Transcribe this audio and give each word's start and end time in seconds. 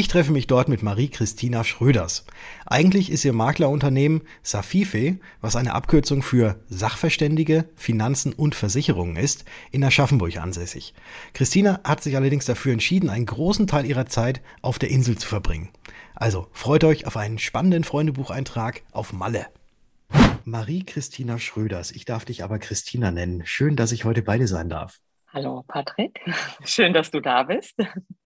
Ich 0.00 0.08
treffe 0.08 0.32
mich 0.32 0.46
dort 0.46 0.70
mit 0.70 0.82
Marie-Christina 0.82 1.62
Schröders. 1.62 2.24
Eigentlich 2.64 3.12
ist 3.12 3.22
ihr 3.26 3.34
Maklerunternehmen 3.34 4.22
Safife, 4.42 5.18
was 5.42 5.56
eine 5.56 5.74
Abkürzung 5.74 6.22
für 6.22 6.58
Sachverständige, 6.70 7.68
Finanzen 7.76 8.32
und 8.32 8.54
Versicherungen 8.54 9.16
ist, 9.16 9.44
in 9.70 9.84
Aschaffenburg 9.84 10.38
ansässig. 10.38 10.94
Christina 11.34 11.80
hat 11.84 12.02
sich 12.02 12.16
allerdings 12.16 12.46
dafür 12.46 12.72
entschieden, 12.72 13.10
einen 13.10 13.26
großen 13.26 13.66
Teil 13.66 13.84
ihrer 13.84 14.06
Zeit 14.06 14.40
auf 14.62 14.78
der 14.78 14.88
Insel 14.88 15.18
zu 15.18 15.28
verbringen. 15.28 15.68
Also 16.14 16.46
freut 16.52 16.84
euch 16.84 17.06
auf 17.06 17.18
einen 17.18 17.38
spannenden 17.38 17.84
Freundebucheintrag 17.84 18.80
auf 18.92 19.12
Malle. 19.12 19.48
Marie-Christina 20.46 21.38
Schröders, 21.38 21.92
ich 21.92 22.06
darf 22.06 22.24
dich 22.24 22.42
aber 22.42 22.58
Christina 22.58 23.10
nennen. 23.10 23.42
Schön, 23.44 23.76
dass 23.76 23.92
ich 23.92 24.06
heute 24.06 24.22
bei 24.22 24.38
dir 24.38 24.48
sein 24.48 24.70
darf. 24.70 24.96
Hallo 25.28 25.62
Patrick, 25.68 26.18
schön, 26.64 26.94
dass 26.94 27.10
du 27.10 27.20
da 27.20 27.42
bist. 27.42 27.76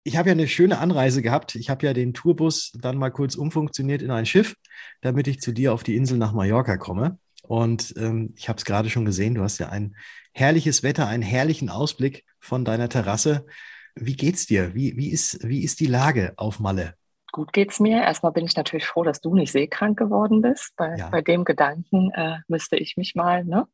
Ich 0.07 0.19
habe 0.19 0.29
ja 0.29 0.33
eine 0.33 0.49
schöne 0.49 0.79
Anreise 0.79 1.23
gehabt. 1.23 1.55
Ich 1.55 1.71
habe 1.71 1.87
ja 1.87 1.95
den 1.95 2.13
Tourbus 2.13 2.73
dann 2.81 2.99
mal 2.99 3.11
kurz 3.11 3.37
umfunktioniert 3.37 4.03
in 4.03 4.11
ein 4.11 4.27
Schiff, 4.27 4.55
damit 5.01 5.27
ich 5.27 5.41
zu 5.41 5.53
dir 5.53 5.73
auf 5.73 5.83
die 5.83 5.97
Insel 5.97 6.19
nach 6.19 6.35
Mallorca 6.35 6.77
komme. 6.77 7.19
Und 7.43 7.95
ähm, 7.97 8.35
ich 8.37 8.51
habe 8.51 8.59
es 8.59 8.67
gerade 8.67 8.91
schon 8.91 9.07
gesehen, 9.07 9.35
du 9.35 9.43
hast 9.43 9.59
ja 9.59 9.71
ein 9.71 9.97
herrliches 10.33 10.83
Wetter, 10.83 11.07
einen 11.07 11.23
herrlichen 11.23 11.71
Ausblick 11.71 12.25
von 12.39 12.67
deiner 12.67 12.91
Terrasse. 12.91 13.47
Wie 13.95 14.15
geht's 14.17 14.47
dir? 14.47 14.75
Wie, 14.75 14.95
wie, 14.97 15.11
ist, 15.11 15.43
wie 15.43 15.65
ist 15.65 15.81
die 15.81 15.87
Lage 15.87 16.35
auf 16.37 16.61
Malle? 16.61 16.95
gut 17.33 17.53
geht's 17.53 17.81
mir. 17.81 18.01
Erstmal 18.01 18.31
bin 18.31 18.45
ich 18.45 18.55
natürlich 18.55 18.87
froh, 18.87 19.03
dass 19.03 19.21
du 19.21 19.35
nicht 19.35 19.51
seekrank 19.51 19.99
geworden 19.99 20.41
bist. 20.41 20.73
Bei, 20.77 20.95
ja. 20.97 21.09
bei 21.09 21.21
dem 21.21 21.45
Gedanken 21.45 22.13
äh, 22.13 22.37
müsste 22.47 22.77
ich 22.77 22.97
mich 22.97 23.17
mal 23.17 23.45
ne, 23.45 23.67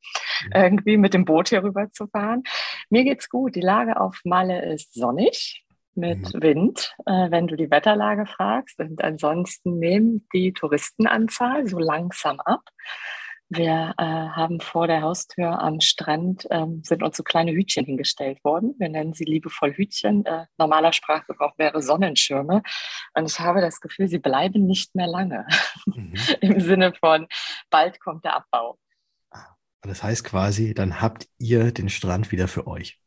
ja. 0.51 0.65
irgendwie 0.65 0.97
mit 0.97 1.13
dem 1.13 1.27
Boot 1.27 1.51
hier 1.51 1.63
rüber 1.63 1.91
zu 1.91 2.07
fahren. 2.07 2.43
Mir 2.89 3.05
geht's 3.05 3.29
gut. 3.29 3.55
Die 3.57 3.61
Lage 3.61 4.01
auf 4.01 4.23
Malle 4.25 4.65
ist 4.73 4.95
sonnig 4.95 5.63
mit 5.95 6.35
mhm. 6.35 6.43
Wind, 6.43 6.95
äh, 7.07 7.31
wenn 7.31 7.47
du 7.47 7.57
die 7.57 7.71
Wetterlage 7.71 8.27
fragst. 8.27 8.79
Und 8.79 9.03
ansonsten 9.03 9.79
nehmen 9.79 10.27
die 10.33 10.53
Touristenanzahl 10.53 11.67
so 11.67 11.79
langsam 11.79 12.41
ab. 12.41 12.63
Wir 13.53 13.95
äh, 13.99 14.05
haben 14.05 14.61
vor 14.61 14.87
der 14.87 15.03
Haustür 15.03 15.61
am 15.61 15.81
Strand 15.81 16.47
ähm, 16.53 16.83
sind 16.85 17.03
uns 17.03 17.17
so 17.17 17.25
kleine 17.25 17.51
Hütchen 17.51 17.85
hingestellt 17.85 18.39
worden. 18.45 18.77
Wir 18.79 18.89
nennen 18.89 19.13
sie 19.13 19.25
liebevoll 19.25 19.73
Hütchen. 19.75 20.25
Äh, 20.25 20.47
normaler 20.57 20.93
Sprachgebrauch 20.93 21.59
wäre 21.59 21.83
Sonnenschirme. 21.83 22.63
Und 23.15 23.29
ich 23.29 23.41
habe 23.41 23.61
das 23.61 23.81
Gefühl, 23.81 24.07
sie 24.07 24.21
bleiben 24.21 24.67
nicht 24.67 24.95
mehr 24.95 25.09
lange. 25.09 25.49
Mhm. 25.87 26.15
Im 26.41 26.61
Sinne 26.61 26.93
von, 26.95 27.27
bald 27.71 27.99
kommt 27.99 28.25
der 28.25 28.37
Abbau. 28.37 28.79
Ah, 29.33 29.57
das 29.83 30.05
heißt 30.05 30.23
quasi, 30.23 30.73
dann 30.73 31.01
habt 31.01 31.27
ihr 31.39 31.73
den 31.73 31.89
Strand 31.89 32.31
wieder 32.31 32.47
für 32.47 32.69
euch. 32.69 33.01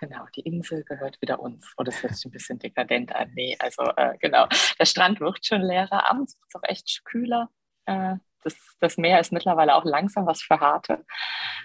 Genau, 0.00 0.24
die 0.34 0.40
Insel 0.40 0.84
gehört 0.84 1.20
wieder 1.20 1.40
uns. 1.40 1.72
Oh, 1.76 1.82
das 1.82 2.02
hört 2.02 2.14
sich 2.14 2.26
ein 2.26 2.32
bisschen 2.32 2.58
dekadent 2.58 3.14
an. 3.14 3.30
Nee, 3.34 3.56
also 3.58 3.82
äh, 3.96 4.16
genau. 4.18 4.46
Der 4.78 4.86
Strand 4.86 5.20
wird 5.20 5.44
schon 5.44 5.62
leerer. 5.62 6.08
Abends 6.10 6.36
wird 6.38 6.48
es 6.48 6.54
auch 6.54 6.68
echt 6.68 7.04
kühler. 7.04 7.48
Äh, 7.86 8.16
das, 8.42 8.54
das 8.80 8.96
Meer 8.96 9.20
ist 9.20 9.32
mittlerweile 9.32 9.74
auch 9.74 9.84
langsam 9.84 10.26
was 10.26 10.42
für 10.42 10.60
Harte. 10.60 11.04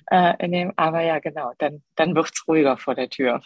Äh, 0.07 0.47
dem, 0.47 0.73
aber 0.77 1.01
ja, 1.01 1.19
genau, 1.19 1.51
dann, 1.57 1.83
dann 1.95 2.15
wird 2.15 2.31
es 2.33 2.47
ruhiger 2.47 2.77
vor 2.77 2.95
der 2.95 3.09
Tür. 3.09 3.41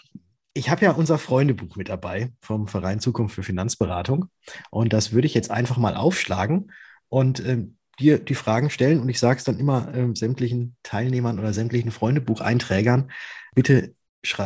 Ich 0.54 0.70
habe 0.70 0.86
ja 0.86 0.92
unser 0.92 1.18
Freundebuch 1.18 1.76
mit 1.76 1.90
dabei 1.90 2.32
vom 2.40 2.68
Verein 2.68 3.00
Zukunft 3.00 3.34
für 3.34 3.44
Finanzberatung. 3.44 4.28
Und 4.70 4.94
das 4.94 5.12
würde 5.12 5.26
ich 5.26 5.34
jetzt 5.34 5.50
einfach 5.50 5.78
mal 5.78 5.96
aufschlagen 5.96 6.72
und 7.10 7.44
ähm, 7.46 7.78
dir 8.00 8.20
die 8.20 8.36
Fragen 8.36 8.70
stellen. 8.70 9.00
Und 9.00 9.10
ich 9.10 9.20
sage 9.20 9.38
es 9.38 9.44
dann 9.44 9.60
immer 9.60 9.94
ähm, 9.96 10.16
sämtlichen 10.16 10.76
Teilnehmern 10.84 11.40
oder 11.40 11.54
sämtlichen 11.54 11.92
Freundebucheinträgern. 11.92 13.12
Bitte, 13.56 13.96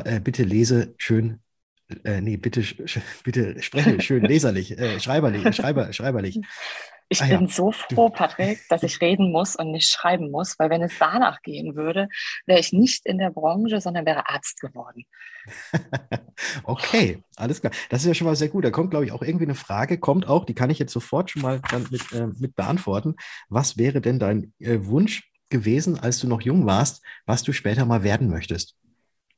äh, 0.05 0.19
bitte 0.19 0.43
lese 0.43 0.95
schön 0.97 1.39
äh, 2.03 2.19
nee, 2.19 2.35
bitte, 2.35 2.63
bitte 3.23 3.61
spreche 3.61 4.01
schön 4.01 4.23
leserlich, 4.23 4.77
äh, 4.77 4.99
schreiberlich, 4.99 5.55
schreiber, 5.55 5.93
schreiberlich. 5.93 6.39
Ich 7.09 7.21
ah, 7.21 7.27
bin 7.27 7.43
ja. 7.43 7.47
so 7.47 7.71
froh, 7.71 8.09
Patrick, 8.09 8.59
dass 8.67 8.83
ich 8.83 8.99
reden 8.99 9.31
muss 9.31 9.55
und 9.55 9.71
nicht 9.71 9.89
schreiben 9.89 10.29
muss, 10.29 10.59
weil 10.59 10.69
wenn 10.69 10.81
es 10.81 10.91
danach 10.99 11.41
gehen 11.41 11.77
würde, 11.77 12.09
wäre 12.45 12.59
ich 12.59 12.73
nicht 12.73 13.05
in 13.05 13.17
der 13.17 13.29
Branche, 13.29 13.79
sondern 13.79 14.05
wäre 14.05 14.27
Arzt 14.27 14.59
geworden. 14.59 15.05
okay, 16.63 17.23
alles 17.37 17.61
klar. 17.61 17.71
Das 17.89 18.01
ist 18.01 18.07
ja 18.07 18.13
schon 18.13 18.27
mal 18.27 18.35
sehr 18.35 18.49
gut. 18.49 18.66
Da 18.66 18.71
kommt, 18.71 18.89
glaube 18.89 19.05
ich, 19.05 19.13
auch 19.13 19.21
irgendwie 19.21 19.45
eine 19.45 19.55
Frage, 19.55 19.97
kommt 19.97 20.27
auch, 20.27 20.43
die 20.43 20.53
kann 20.53 20.69
ich 20.69 20.79
jetzt 20.79 20.91
sofort 20.91 21.31
schon 21.31 21.43
mal 21.43 21.61
dann 21.71 21.87
mit, 21.89 22.11
äh, 22.11 22.27
mit 22.37 22.55
beantworten. 22.55 23.16
Was 23.47 23.77
wäre 23.77 24.01
denn 24.01 24.19
dein 24.19 24.53
äh, 24.59 24.79
Wunsch 24.81 25.31
gewesen, 25.47 25.97
als 25.97 26.19
du 26.19 26.27
noch 26.27 26.41
jung 26.41 26.66
warst, 26.66 27.01
was 27.25 27.43
du 27.43 27.53
später 27.53 27.85
mal 27.85 28.03
werden 28.03 28.29
möchtest? 28.29 28.75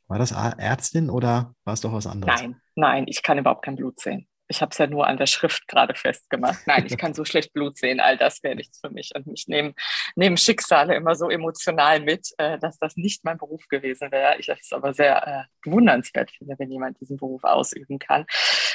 War 0.10 0.20
das 0.20 0.32
Ärztin 0.32 1.10
oder 1.10 1.54
war 1.64 1.74
es 1.74 1.82
doch 1.82 1.94
was 1.94 2.08
anderes? 2.08 2.42
Nein, 2.42 2.62
nein, 2.76 3.06
ich 3.08 3.24
kann 3.24 3.38
überhaupt 3.38 3.64
kein 3.64 3.76
Blut 3.78 4.00
sehen 4.00 4.28
ich 4.50 4.62
habe 4.62 4.72
es 4.72 4.78
ja 4.80 4.88
nur 4.88 5.08
an 5.08 5.18
der 5.18 5.28
Schrift 5.28 5.68
gerade 5.68 5.94
festgemacht. 5.94 6.66
Nein, 6.66 6.86
ich 6.88 6.98
kann 6.98 7.14
so 7.14 7.24
schlecht 7.26 7.54
Blut 7.54 7.78
sehen, 7.78 8.00
all 8.00 8.18
das 8.18 8.44
wäre 8.44 8.56
nichts 8.56 8.80
für 8.80 8.90
mich. 8.90 9.12
Und 9.16 9.28
mich 9.28 9.48
nehmen, 9.48 9.76
nehmen 10.16 10.38
Schicksale 10.38 10.96
immer 10.96 11.16
so 11.16 11.30
emotional 11.30 12.02
mit, 12.02 12.30
äh, 12.38 12.58
dass 12.58 12.80
das 12.80 12.98
nicht 12.98 13.24
mein 13.24 13.38
Beruf 13.38 13.68
gewesen 13.68 14.12
wäre. 14.12 14.38
Ich 14.40 14.50
es 14.50 14.74
aber 14.74 14.94
sehr 14.94 15.26
äh, 15.28 15.44
bewundernswert 15.64 16.32
finde, 16.32 16.56
wenn 16.58 16.72
jemand 16.72 17.00
diesen 17.00 17.18
Beruf 17.18 17.44
ausüben 17.44 18.00
kann. 18.00 18.26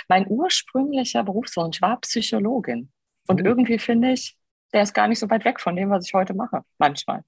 Mein 0.09 0.27
ursprünglicher 0.29 1.25
Berufswunsch 1.25 1.83
war 1.83 2.01
Psychologin. 2.01 2.93
Und 3.27 3.43
oh. 3.43 3.45
irgendwie 3.45 3.79
finde 3.79 4.13
ich, 4.13 4.37
der 4.73 4.83
ist 4.83 4.95
gar 4.95 5.09
nicht 5.09 5.19
so 5.19 5.29
weit 5.29 5.45
weg 5.45 5.61
von 5.61 5.75
dem, 5.75 5.91
was 5.91 6.07
ich 6.07 6.15
heute 6.15 6.35
mache, 6.35 6.63
manchmal. 6.79 7.23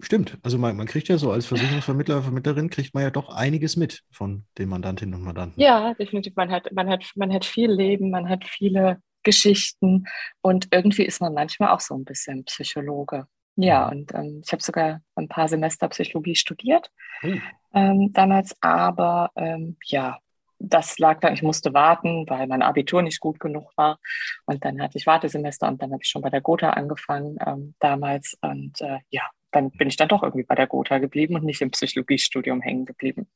Stimmt. 0.00 0.36
Also 0.42 0.58
man, 0.58 0.76
man 0.76 0.86
kriegt 0.86 1.08
ja 1.08 1.16
so 1.16 1.32
als 1.32 1.46
Versicherungsvermittler, 1.46 2.22
Vermittlerin 2.22 2.68
kriegt 2.68 2.92
man 2.92 3.02
ja 3.02 3.10
doch 3.10 3.30
einiges 3.30 3.76
mit 3.76 4.02
von 4.10 4.44
den 4.58 4.68
Mandantinnen 4.68 5.14
und 5.14 5.22
Mandanten. 5.22 5.60
Ja, 5.60 5.94
definitiv. 5.94 6.36
Man 6.36 6.50
hat, 6.50 6.70
man 6.72 6.88
hat, 6.88 7.04
man 7.16 7.32
hat 7.32 7.44
viel 7.44 7.70
Leben, 7.70 8.10
man 8.10 8.28
hat 8.28 8.44
viele 8.46 8.98
Geschichten 9.22 10.04
und 10.42 10.68
irgendwie 10.70 11.04
ist 11.04 11.20
man 11.20 11.32
manchmal 11.32 11.70
auch 11.70 11.80
so 11.80 11.94
ein 11.94 12.04
bisschen 12.04 12.44
Psychologe. 12.44 13.26
Ja, 13.56 13.86
mhm. 13.86 13.90
und 13.90 14.14
ähm, 14.14 14.42
ich 14.44 14.52
habe 14.52 14.62
sogar 14.62 15.00
ein 15.16 15.28
paar 15.28 15.48
Semester 15.48 15.88
Psychologie 15.88 16.36
studiert 16.36 16.90
oh. 17.22 17.34
ähm, 17.74 18.12
damals, 18.12 18.54
aber 18.60 19.30
ähm, 19.36 19.76
ja, 19.84 20.18
das 20.58 20.98
lag 20.98 21.20
dann, 21.20 21.32
ich 21.32 21.42
musste 21.42 21.72
warten, 21.72 22.26
weil 22.28 22.46
mein 22.46 22.62
Abitur 22.62 23.02
nicht 23.02 23.20
gut 23.20 23.40
genug 23.40 23.72
war. 23.76 23.98
Und 24.44 24.64
dann 24.64 24.80
hatte 24.80 24.98
ich 24.98 25.06
Wartesemester 25.06 25.66
und 25.68 25.82
dann 25.82 25.90
habe 25.90 26.02
ich 26.02 26.10
schon 26.10 26.22
bei 26.22 26.28
der 26.28 26.42
Gotha 26.42 26.70
angefangen 26.70 27.38
ähm, 27.44 27.74
damals. 27.80 28.36
Und 28.42 28.80
äh, 28.82 28.98
ja, 29.08 29.22
dann 29.52 29.70
bin 29.70 29.88
ich 29.88 29.96
dann 29.96 30.08
doch 30.08 30.22
irgendwie 30.22 30.44
bei 30.44 30.54
der 30.54 30.66
Gotha 30.66 30.98
geblieben 30.98 31.34
und 31.34 31.44
nicht 31.44 31.60
im 31.60 31.70
Psychologiestudium 31.70 32.60
hängen 32.60 32.84
geblieben. 32.84 33.28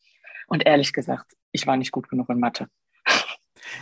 Und 0.46 0.66
ehrlich 0.66 0.92
gesagt, 0.92 1.32
ich 1.52 1.66
war 1.66 1.76
nicht 1.76 1.92
gut 1.92 2.08
genug 2.08 2.28
in 2.30 2.40
Mathe. 2.40 2.68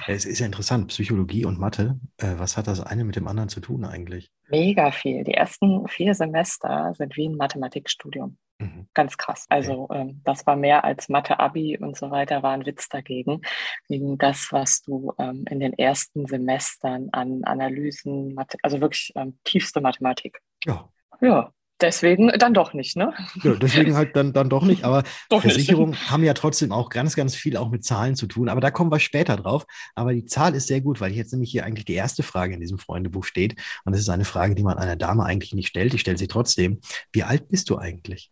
Es 0.06 0.24
ist 0.24 0.38
ja 0.38 0.46
interessant, 0.46 0.88
Psychologie 0.88 1.44
und 1.44 1.58
Mathe. 1.58 1.98
Äh, 2.16 2.34
was 2.38 2.56
hat 2.56 2.66
das 2.66 2.80
eine 2.80 3.04
mit 3.04 3.16
dem 3.16 3.26
anderen 3.26 3.48
zu 3.48 3.60
tun 3.60 3.84
eigentlich? 3.84 4.30
Mega 4.48 4.90
viel. 4.90 5.24
Die 5.24 5.34
ersten 5.34 5.86
vier 5.88 6.14
Semester 6.14 6.94
sind 6.94 7.16
wie 7.16 7.28
ein 7.28 7.36
Mathematikstudium. 7.36 8.38
Mhm. 8.58 8.88
Ganz 8.94 9.16
krass. 9.16 9.46
Also 9.48 9.84
okay. 9.84 10.00
ähm, 10.00 10.20
das 10.24 10.46
war 10.46 10.56
mehr 10.56 10.84
als 10.84 11.08
Mathe-Abi 11.08 11.78
und 11.78 11.96
so 11.96 12.10
weiter, 12.10 12.42
war 12.42 12.52
ein 12.52 12.64
Witz 12.64 12.88
dagegen. 12.88 13.42
Gegen 13.88 14.18
das, 14.18 14.48
was 14.52 14.82
du 14.82 15.12
ähm, 15.18 15.44
in 15.50 15.60
den 15.60 15.72
ersten 15.72 16.26
Semestern 16.26 17.08
an 17.12 17.42
Analysen, 17.44 18.36
also 18.62 18.80
wirklich 18.80 19.12
ähm, 19.16 19.38
tiefste 19.44 19.80
Mathematik. 19.80 20.40
Ja. 20.64 20.88
Ja, 21.20 21.52
deswegen 21.82 22.28
dann 22.38 22.54
doch 22.54 22.72
nicht, 22.74 22.96
ne? 22.96 23.12
Ja, 23.42 23.54
deswegen 23.54 23.94
halt 23.94 24.16
dann, 24.16 24.32
dann 24.32 24.48
doch 24.48 24.64
nicht. 24.64 24.84
Aber 24.84 25.02
doch 25.28 25.42
Versicherungen 25.42 25.90
nicht. 25.90 26.10
haben 26.10 26.24
ja 26.24 26.34
trotzdem 26.34 26.72
auch 26.72 26.88
ganz, 26.88 27.16
ganz 27.16 27.34
viel 27.34 27.56
auch 27.56 27.70
mit 27.70 27.84
Zahlen 27.84 28.16
zu 28.16 28.26
tun. 28.26 28.48
Aber 28.48 28.60
da 28.60 28.70
kommen 28.70 28.90
wir 28.90 29.00
später 29.00 29.36
drauf. 29.36 29.66
Aber 29.94 30.12
die 30.12 30.24
Zahl 30.24 30.54
ist 30.54 30.68
sehr 30.68 30.80
gut, 30.80 31.00
weil 31.00 31.12
jetzt 31.12 31.32
nämlich 31.32 31.50
hier 31.50 31.64
eigentlich 31.64 31.84
die 31.84 31.94
erste 31.94 32.22
Frage 32.22 32.54
in 32.54 32.60
diesem 32.60 32.78
Freundebuch 32.78 33.24
steht. 33.24 33.56
Und 33.84 33.92
das 33.92 34.00
ist 34.00 34.08
eine 34.08 34.24
Frage, 34.24 34.54
die 34.54 34.62
man 34.62 34.78
einer 34.78 34.96
Dame 34.96 35.24
eigentlich 35.24 35.54
nicht 35.54 35.68
stellt. 35.68 35.94
Ich 35.94 36.00
stelle 36.02 36.18
sie 36.18 36.28
trotzdem. 36.28 36.80
Wie 37.12 37.24
alt 37.24 37.48
bist 37.48 37.68
du 37.70 37.78
eigentlich? 37.78 38.30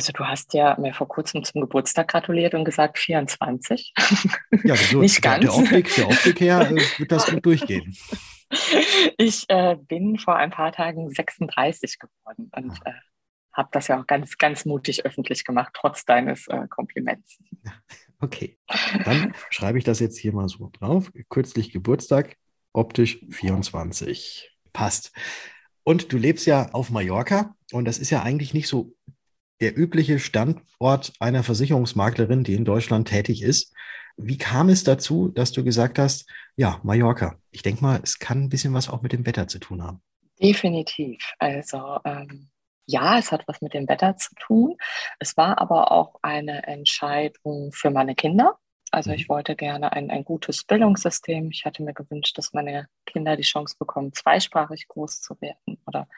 Also 0.00 0.12
du 0.12 0.24
hast 0.24 0.54
ja 0.54 0.78
mir 0.80 0.94
vor 0.94 1.08
kurzem 1.08 1.44
zum 1.44 1.60
Geburtstag 1.60 2.08
gratuliert 2.08 2.54
und 2.54 2.64
gesagt 2.64 2.98
24. 2.98 3.92
Ja, 4.64 4.74
so, 4.74 5.00
nicht 5.00 5.20
ganz. 5.20 5.42
Der 5.42 5.54
Optik, 5.54 5.94
der 5.94 6.08
Optik 6.08 6.40
her 6.40 6.70
äh, 6.70 6.76
wird 6.98 7.12
das 7.12 7.26
gut 7.26 7.44
durchgehen. 7.44 7.94
Ich 9.16 9.44
äh, 9.48 9.76
bin 9.76 10.18
vor 10.18 10.34
ein 10.34 10.50
paar 10.50 10.72
Tagen 10.72 11.08
36 11.08 12.00
geworden 12.00 12.50
und 12.52 12.72
ah. 12.84 12.90
äh, 12.90 12.92
habe 13.52 13.68
das 13.70 13.86
ja 13.86 14.00
auch 14.00 14.06
ganz, 14.08 14.38
ganz 14.38 14.64
mutig 14.64 15.04
öffentlich 15.04 15.44
gemacht, 15.44 15.70
trotz 15.72 16.04
deines 16.04 16.48
äh, 16.48 16.66
Kompliments. 16.68 17.38
Okay, 18.22 18.58
dann 19.04 19.34
schreibe 19.48 19.78
ich 19.78 19.84
das 19.84 19.98
jetzt 19.98 20.18
hier 20.18 20.34
mal 20.34 20.46
so 20.46 20.68
drauf. 20.78 21.10
Kürzlich 21.30 21.72
Geburtstag. 21.72 22.36
optisch 22.74 23.24
24. 23.30 24.50
Passt. 24.74 25.12
Und 25.84 26.12
du 26.12 26.18
lebst 26.18 26.44
ja 26.46 26.68
auf 26.72 26.90
Mallorca 26.90 27.54
und 27.72 27.86
das 27.86 27.98
ist 27.98 28.10
ja 28.10 28.22
eigentlich 28.22 28.52
nicht 28.52 28.68
so 28.68 28.94
der 29.60 29.76
übliche 29.76 30.18
Standort 30.18 31.12
einer 31.18 31.42
Versicherungsmaklerin, 31.42 32.44
die 32.44 32.54
in 32.54 32.64
Deutschland 32.64 33.08
tätig 33.08 33.42
ist. 33.42 33.74
Wie 34.16 34.38
kam 34.38 34.68
es 34.68 34.84
dazu, 34.84 35.28
dass 35.28 35.52
du 35.52 35.64
gesagt 35.64 35.98
hast, 35.98 36.28
ja, 36.56 36.80
Mallorca? 36.82 37.38
Ich 37.50 37.62
denke 37.62 37.82
mal, 37.82 38.00
es 38.02 38.18
kann 38.18 38.42
ein 38.42 38.48
bisschen 38.48 38.74
was 38.74 38.88
auch 38.88 39.02
mit 39.02 39.12
dem 39.12 39.26
Wetter 39.26 39.48
zu 39.48 39.58
tun 39.58 39.82
haben. 39.82 40.02
Definitiv. 40.40 41.32
Also 41.38 41.98
ähm, 42.04 42.50
ja, 42.86 43.18
es 43.18 43.30
hat 43.32 43.46
was 43.46 43.60
mit 43.60 43.74
dem 43.74 43.88
Wetter 43.88 44.16
zu 44.16 44.34
tun. 44.34 44.76
Es 45.18 45.36
war 45.36 45.58
aber 45.58 45.92
auch 45.92 46.16
eine 46.22 46.66
Entscheidung 46.66 47.72
für 47.72 47.90
meine 47.90 48.14
Kinder. 48.14 48.58
Also 48.90 49.12
ich 49.12 49.28
mhm. 49.28 49.34
wollte 49.34 49.54
gerne 49.54 49.92
ein, 49.92 50.10
ein 50.10 50.24
gutes 50.24 50.64
Bildungssystem. 50.64 51.50
Ich 51.50 51.64
hatte 51.64 51.82
mir 51.82 51.94
gewünscht, 51.94 52.36
dass 52.36 52.52
meine 52.52 52.88
Kinder 53.06 53.36
die 53.36 53.42
Chance 53.42 53.76
bekommen, 53.78 54.12
zweisprachig 54.12 54.88
groß 54.88 55.20
zu 55.20 55.40
werden 55.40 55.78
oder 55.86 56.08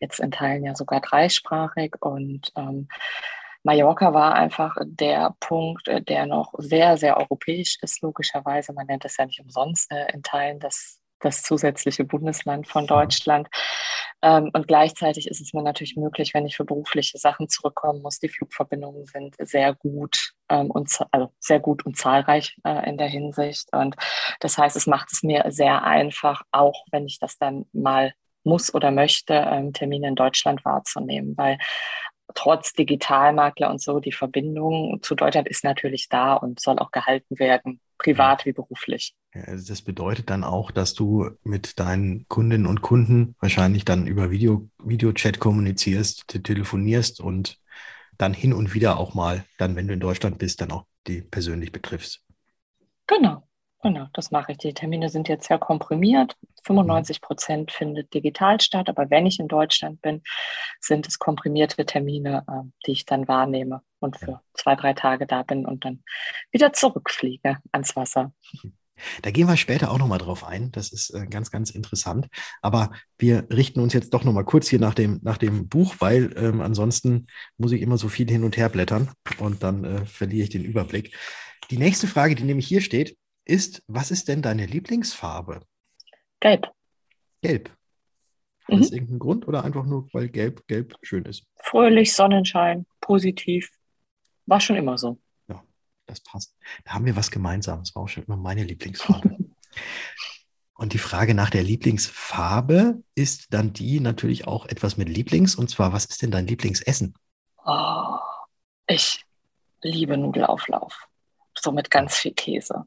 jetzt 0.00 0.20
in 0.20 0.30
Teilen 0.30 0.64
ja 0.64 0.74
sogar 0.74 1.00
dreisprachig. 1.00 1.96
Und 2.00 2.52
ähm, 2.56 2.88
Mallorca 3.62 4.14
war 4.14 4.34
einfach 4.34 4.76
der 4.82 5.36
Punkt, 5.40 5.88
äh, 5.88 6.02
der 6.02 6.26
noch 6.26 6.54
sehr, 6.58 6.96
sehr 6.96 7.18
europäisch 7.18 7.78
ist, 7.82 8.02
logischerweise. 8.02 8.72
Man 8.72 8.86
nennt 8.86 9.04
es 9.04 9.16
ja 9.16 9.26
nicht 9.26 9.40
umsonst 9.40 9.92
äh, 9.92 10.12
in 10.12 10.22
Teilen 10.22 10.60
das 10.60 11.00
das 11.20 11.42
zusätzliche 11.42 12.04
Bundesland 12.04 12.66
von 12.66 12.86
Deutschland. 12.86 13.48
Ähm, 14.22 14.50
und 14.52 14.66
gleichzeitig 14.68 15.28
ist 15.28 15.40
es 15.40 15.54
mir 15.54 15.62
natürlich 15.62 15.96
möglich, 15.96 16.34
wenn 16.34 16.44
ich 16.46 16.56
für 16.56 16.64
berufliche 16.64 17.18
Sachen 17.18 17.48
zurückkommen 17.48 18.02
muss. 18.02 18.18
Die 18.18 18.28
Flugverbindungen 18.28 19.06
sind 19.06 19.36
sehr 19.38 19.74
gut 19.74 20.32
ähm, 20.48 20.70
und 20.70 20.90
also 21.10 21.32
sehr 21.38 21.60
gut 21.60 21.86
und 21.86 21.96
zahlreich 21.96 22.56
äh, 22.64 22.88
in 22.88 22.98
der 22.98 23.08
Hinsicht. 23.08 23.68
Und 23.72 23.96
das 24.40 24.58
heißt, 24.58 24.76
es 24.76 24.86
macht 24.86 25.12
es 25.12 25.22
mir 25.22 25.44
sehr 25.48 25.84
einfach, 25.84 26.42
auch 26.50 26.84
wenn 26.90 27.06
ich 27.06 27.18
das 27.18 27.38
dann 27.38 27.66
mal 27.72 28.12
muss 28.44 28.72
oder 28.72 28.90
möchte, 28.90 29.34
ähm, 29.34 29.72
Termine 29.72 30.08
in 30.08 30.14
Deutschland 30.14 30.64
wahrzunehmen, 30.64 31.36
weil 31.36 31.58
trotz 32.34 32.72
Digitalmakler 32.72 33.70
und 33.70 33.80
so, 33.80 34.00
die 34.00 34.12
Verbindung 34.12 35.00
zu 35.02 35.14
Deutschland 35.14 35.48
ist 35.48 35.64
natürlich 35.64 36.08
da 36.08 36.34
und 36.34 36.60
soll 36.60 36.78
auch 36.78 36.90
gehalten 36.90 37.38
werden, 37.38 37.80
privat 37.98 38.46
wie 38.46 38.52
beruflich. 38.52 39.14
Also 39.32 39.68
das 39.68 39.82
bedeutet 39.82 40.30
dann 40.30 40.44
auch, 40.44 40.70
dass 40.70 40.94
du 40.94 41.30
mit 41.42 41.78
deinen 41.78 42.26
Kundinnen 42.28 42.66
und 42.66 42.82
Kunden 42.82 43.36
wahrscheinlich 43.40 43.84
dann 43.84 44.06
über 44.06 44.30
Video, 44.30 44.68
Videochat 44.82 45.38
kommunizierst, 45.38 46.26
telefonierst 46.42 47.20
und 47.20 47.58
dann 48.18 48.34
hin 48.34 48.52
und 48.52 48.74
wieder 48.74 48.98
auch 48.98 49.14
mal, 49.14 49.44
dann, 49.58 49.76
wenn 49.76 49.88
du 49.88 49.94
in 49.94 50.00
Deutschland 50.00 50.38
bist, 50.38 50.60
dann 50.60 50.72
auch 50.72 50.84
die 51.06 51.22
persönlich 51.22 51.72
betriffst. 51.72 52.22
Genau. 53.06 53.42
Genau, 53.82 54.06
das 54.12 54.30
mache 54.30 54.52
ich. 54.52 54.58
Die 54.58 54.74
Termine 54.74 55.08
sind 55.08 55.28
jetzt 55.28 55.48
sehr 55.48 55.58
komprimiert. 55.58 56.36
95 56.64 57.22
Prozent 57.22 57.72
findet 57.72 58.12
digital 58.12 58.60
statt, 58.60 58.90
aber 58.90 59.08
wenn 59.08 59.24
ich 59.24 59.40
in 59.40 59.48
Deutschland 59.48 60.02
bin, 60.02 60.22
sind 60.80 61.08
es 61.08 61.18
komprimierte 61.18 61.86
Termine, 61.86 62.44
äh, 62.46 62.68
die 62.86 62.92
ich 62.92 63.06
dann 63.06 63.26
wahrnehme 63.26 63.80
und 63.98 64.18
für 64.18 64.42
zwei, 64.52 64.76
drei 64.76 64.92
Tage 64.92 65.26
da 65.26 65.42
bin 65.42 65.64
und 65.64 65.86
dann 65.86 66.02
wieder 66.50 66.74
zurückfliege 66.74 67.58
ans 67.72 67.96
Wasser. 67.96 68.32
Da 69.22 69.30
gehen 69.30 69.48
wir 69.48 69.56
später 69.56 69.90
auch 69.90 69.98
nochmal 69.98 70.18
drauf 70.18 70.44
ein. 70.44 70.70
Das 70.72 70.92
ist 70.92 71.10
äh, 71.14 71.26
ganz, 71.26 71.50
ganz 71.50 71.70
interessant. 71.70 72.28
Aber 72.60 72.90
wir 73.16 73.46
richten 73.50 73.80
uns 73.80 73.94
jetzt 73.94 74.12
doch 74.12 74.24
nochmal 74.24 74.44
kurz 74.44 74.68
hier 74.68 74.78
nach 74.78 74.92
dem, 74.92 75.20
nach 75.22 75.38
dem 75.38 75.68
Buch, 75.68 75.94
weil 76.00 76.34
ähm, 76.36 76.60
ansonsten 76.60 77.26
muss 77.56 77.72
ich 77.72 77.80
immer 77.80 77.96
so 77.96 78.08
viel 78.08 78.28
hin 78.28 78.44
und 78.44 78.58
her 78.58 78.68
blättern 78.68 79.10
und 79.38 79.62
dann 79.62 79.84
äh, 79.84 80.04
verliere 80.04 80.44
ich 80.44 80.50
den 80.50 80.64
Überblick. 80.64 81.16
Die 81.70 81.78
nächste 81.78 82.08
Frage, 82.08 82.34
die 82.34 82.42
nämlich 82.42 82.66
hier 82.66 82.82
steht, 82.82 83.16
ist, 83.44 83.82
was 83.86 84.10
ist 84.10 84.28
denn 84.28 84.42
deine 84.42 84.66
Lieblingsfarbe? 84.66 85.60
Gelb. 86.40 86.68
Gelb. 87.42 87.70
Hat 88.64 88.76
mhm. 88.76 88.80
das 88.80 88.90
irgendeinen 88.90 89.18
Grund 89.18 89.48
oder 89.48 89.64
einfach 89.64 89.84
nur, 89.84 90.08
weil 90.12 90.28
gelb, 90.28 90.66
gelb 90.66 90.94
schön 91.02 91.24
ist? 91.24 91.44
Fröhlich, 91.56 92.14
Sonnenschein, 92.14 92.86
positiv. 93.00 93.70
War 94.46 94.60
schon 94.60 94.76
immer 94.76 94.98
so. 94.98 95.18
Ja, 95.48 95.62
das 96.06 96.20
passt. 96.20 96.54
Da 96.84 96.92
haben 96.92 97.06
wir 97.06 97.16
was 97.16 97.30
gemeinsam. 97.30 97.80
Das 97.80 97.94
war 97.94 98.02
auch 98.02 98.08
schon 98.08 98.24
immer 98.24 98.36
meine 98.36 98.64
Lieblingsfarbe. 98.64 99.36
Und 100.74 100.94
die 100.94 100.98
Frage 100.98 101.34
nach 101.34 101.50
der 101.50 101.62
Lieblingsfarbe 101.62 103.02
ist 103.14 103.52
dann 103.52 103.74
die 103.74 104.00
natürlich 104.00 104.46
auch 104.46 104.64
etwas 104.64 104.96
mit 104.96 105.10
Lieblings. 105.10 105.54
Und 105.54 105.68
zwar, 105.68 105.92
was 105.92 106.06
ist 106.06 106.22
denn 106.22 106.30
dein 106.30 106.46
Lieblingsessen? 106.46 107.14
Oh, 107.66 108.16
ich 108.86 109.22
liebe 109.82 110.16
Nudelauflauf. 110.16 111.06
So 111.58 111.70
mit 111.72 111.90
ganz 111.90 112.16
viel 112.16 112.32
Käse. 112.32 112.86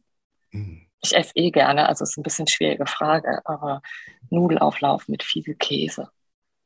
Ich 1.01 1.15
esse 1.15 1.31
eh 1.35 1.51
gerne, 1.51 1.89
also 1.89 2.03
ist 2.03 2.17
ein 2.17 2.23
bisschen 2.23 2.47
schwierige 2.47 2.85
Frage, 2.85 3.41
aber 3.45 3.81
Nudelauflauf 4.29 5.07
mit 5.07 5.23
viel 5.23 5.55
Käse. 5.55 6.09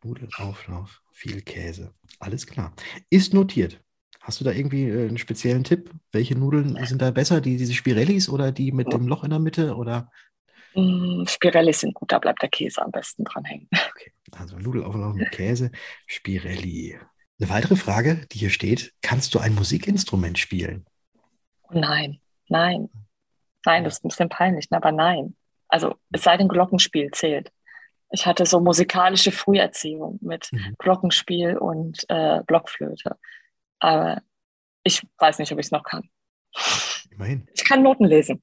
Nudelauflauf, 0.03 1.01
viel 1.11 1.41
Käse. 1.41 1.93
Alles 2.19 2.45
klar. 2.45 2.73
Ist 3.09 3.33
notiert. 3.33 3.81
Hast 4.21 4.41
du 4.41 4.43
da 4.45 4.51
irgendwie 4.51 4.89
äh, 4.89 5.07
einen 5.07 5.17
speziellen 5.17 5.63
Tipp? 5.63 5.89
Welche 6.11 6.37
Nudeln 6.37 6.77
sind 6.85 7.01
da 7.01 7.11
besser? 7.11 7.41
Die, 7.41 7.57
diese 7.57 7.73
Spirellis 7.73 8.29
oder 8.29 8.51
die 8.51 8.71
mit 8.71 8.91
dem 8.91 9.07
Loch 9.07 9.23
in 9.23 9.29
der 9.29 9.39
Mitte? 9.39 9.75
Oder? 9.75 10.11
Mm, 10.75 11.25
Spirellis 11.25 11.79
sind 11.79 11.93
gut, 11.93 12.11
da 12.11 12.19
bleibt 12.19 12.41
der 12.41 12.49
Käse 12.49 12.81
am 12.83 12.91
besten 12.91 13.23
dran 13.23 13.45
hängen. 13.45 13.69
Okay, 13.97 14.11
also 14.31 14.59
Nudelauflauf 14.59 15.15
mit 15.15 15.31
Käse, 15.31 15.71
Spirelli. 16.05 16.99
Eine 17.39 17.49
weitere 17.49 17.75
Frage, 17.75 18.27
die 18.31 18.39
hier 18.39 18.49
steht: 18.49 18.93
Kannst 19.01 19.33
du 19.33 19.39
ein 19.39 19.55
Musikinstrument 19.55 20.37
spielen? 20.37 20.85
Nein, 21.71 22.19
nein. 22.49 22.89
Nein, 23.67 23.83
das 23.83 23.95
ist 23.95 24.05
ein 24.05 24.07
bisschen 24.07 24.29
peinlich, 24.29 24.69
ne? 24.69 24.77
aber 24.77 24.93
nein. 24.93 25.35
Also 25.67 25.95
es 26.13 26.23
sei 26.23 26.37
denn, 26.37 26.47
Glockenspiel 26.47 27.11
zählt. 27.11 27.51
Ich 28.11 28.25
hatte 28.25 28.45
so 28.45 28.61
musikalische 28.61 29.33
Früherziehung 29.33 30.19
mit 30.21 30.47
mhm. 30.53 30.75
Glockenspiel 30.79 31.57
und 31.57 32.05
äh, 32.07 32.39
Blockflöte. 32.47 33.17
Aber 33.79 34.21
ich 34.83 35.05
weiß 35.17 35.39
nicht, 35.39 35.51
ob 35.51 35.59
ich 35.59 35.65
es 35.65 35.71
noch 35.71 35.83
kann. 35.83 36.09
Immerhin. 37.11 37.45
Ich 37.53 37.65
kann 37.65 37.83
Noten 37.83 38.05
lesen. 38.05 38.41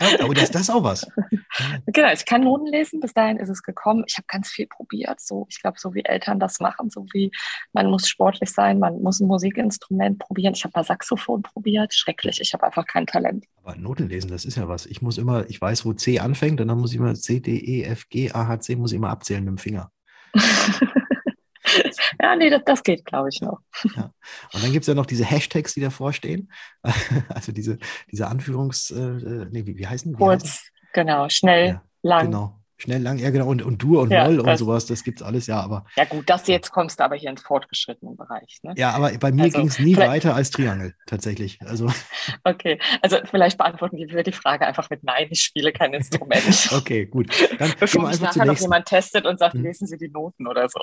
Ja, 0.00 0.20
aber 0.20 0.34
das, 0.34 0.50
das 0.50 0.62
ist 0.62 0.70
auch 0.70 0.84
was. 0.84 1.06
genau, 1.86 2.12
ich 2.12 2.26
kann 2.26 2.42
Noten 2.42 2.66
lesen, 2.66 3.00
bis 3.00 3.14
dahin 3.14 3.38
ist 3.38 3.48
es 3.48 3.62
gekommen. 3.62 4.04
Ich 4.06 4.18
habe 4.18 4.26
ganz 4.28 4.50
viel 4.50 4.66
probiert, 4.66 5.18
so 5.20 5.46
ich 5.48 5.62
glaube, 5.62 5.78
so 5.78 5.94
wie 5.94 6.04
Eltern 6.04 6.38
das 6.38 6.60
machen, 6.60 6.90
so 6.90 7.06
wie 7.14 7.30
man 7.72 7.88
muss 7.88 8.06
sportlich 8.06 8.50
sein, 8.50 8.78
man 8.78 9.00
muss 9.00 9.20
ein 9.20 9.28
Musikinstrument 9.28 10.18
probieren. 10.18 10.52
Ich 10.54 10.64
habe 10.64 10.72
mal 10.74 10.84
Saxophon 10.84 11.40
probiert, 11.40 11.94
schrecklich, 11.94 12.40
ich 12.42 12.52
habe 12.52 12.64
einfach 12.64 12.86
kein 12.86 13.06
Talent. 13.06 13.46
Aber 13.62 13.76
Noten 13.76 14.08
lesen, 14.08 14.30
das 14.30 14.44
ist 14.44 14.56
ja 14.56 14.68
was. 14.68 14.86
Ich 14.86 15.02
muss 15.02 15.18
immer, 15.18 15.48
ich 15.48 15.60
weiß, 15.60 15.84
wo 15.84 15.92
C 15.92 16.18
anfängt, 16.18 16.60
und 16.60 16.68
dann 16.68 16.78
muss 16.78 16.92
ich 16.92 16.98
immer 16.98 17.14
C, 17.14 17.38
D, 17.40 17.56
E, 17.58 17.84
F, 17.84 18.08
G, 18.08 18.32
A, 18.32 18.48
H, 18.48 18.60
C, 18.60 18.76
muss 18.76 18.92
ich 18.92 18.96
immer 18.96 19.10
abzählen 19.10 19.44
mit 19.44 19.52
dem 19.52 19.58
Finger. 19.58 19.92
ja, 22.20 22.34
nee, 22.36 22.50
das, 22.50 22.62
das 22.64 22.82
geht, 22.82 23.04
glaube 23.04 23.28
ich, 23.28 23.40
noch. 23.40 23.60
Ja. 23.96 24.12
Und 24.52 24.64
dann 24.64 24.72
gibt 24.72 24.82
es 24.82 24.88
ja 24.88 24.94
noch 24.94 25.06
diese 25.06 25.24
Hashtags, 25.24 25.74
die 25.74 25.80
davor 25.80 26.12
stehen. 26.12 26.50
Also 27.28 27.52
diese, 27.52 27.78
diese 28.10 28.28
Anführungs-, 28.28 28.92
äh, 28.92 29.42
äh, 29.42 29.48
nee, 29.50 29.64
wie, 29.64 29.76
wie 29.78 29.86
heißen 29.86 30.12
die? 30.12 30.18
Kurz, 30.18 30.68
genau, 30.92 31.28
schnell, 31.28 31.68
ja, 31.68 31.82
lang. 32.02 32.26
Genau. 32.26 32.61
Schnell, 32.82 33.00
lang, 33.00 33.16
ja 33.18 33.30
genau, 33.30 33.46
und, 33.46 33.62
und 33.62 33.80
du 33.80 34.00
und 34.00 34.10
ja, 34.10 34.24
Moll 34.24 34.40
und 34.40 34.56
sowas, 34.56 34.86
das 34.86 35.04
gibt 35.04 35.20
es 35.20 35.22
alles, 35.24 35.46
ja, 35.46 35.60
aber. 35.60 35.84
Ja 35.94 36.04
gut, 36.04 36.28
das 36.28 36.48
jetzt 36.48 36.72
kommst 36.72 36.98
du 36.98 37.04
aber 37.04 37.14
hier 37.14 37.30
ins 37.30 37.40
fortgeschrittenen 37.42 38.16
Bereich. 38.16 38.58
Ne? 38.64 38.74
Ja, 38.76 38.90
aber 38.90 39.16
bei 39.18 39.30
mir 39.30 39.44
also, 39.44 39.58
ging 39.58 39.68
es 39.68 39.78
nie 39.78 39.96
weiter 39.96 40.34
als 40.34 40.50
Triangel, 40.50 40.92
tatsächlich. 41.06 41.60
Also. 41.62 41.86
Okay, 42.44 42.80
also 43.00 43.18
vielleicht 43.24 43.56
beantworten 43.56 43.98
wir 43.98 44.22
die 44.24 44.32
Frage 44.32 44.66
einfach 44.66 44.90
mit 44.90 45.04
Nein, 45.04 45.28
ich 45.30 45.42
spiele 45.42 45.72
kein 45.72 45.94
Instrument. 45.94 46.70
okay, 46.72 47.06
gut. 47.06 47.28
Dann 47.58 47.72
Bevor 47.78 48.08
mich 48.08 48.20
nachher 48.20 48.44
noch 48.44 48.58
jemand 48.58 48.86
testet 48.86 49.26
und 49.26 49.38
sagt, 49.38 49.54
hm. 49.54 49.62
lesen 49.62 49.86
Sie 49.86 49.96
die 49.96 50.08
Noten 50.08 50.48
oder 50.48 50.68
so. 50.68 50.80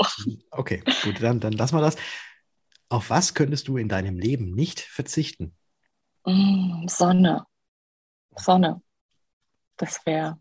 Okay, 0.52 0.82
gut, 1.04 1.22
dann, 1.22 1.42
dann 1.42 1.52
lassen 1.52 1.76
wir 1.76 1.82
das. 1.82 1.98
Auf 2.88 3.10
was 3.10 3.34
könntest 3.34 3.68
du 3.68 3.76
in 3.76 3.90
deinem 3.90 4.18
Leben 4.18 4.52
nicht 4.56 4.80
verzichten? 4.80 5.54
Mm, 6.26 6.88
Sonne. 6.88 7.46
Sonne. 8.38 8.82
Das 9.76 10.06
wäre 10.06 10.40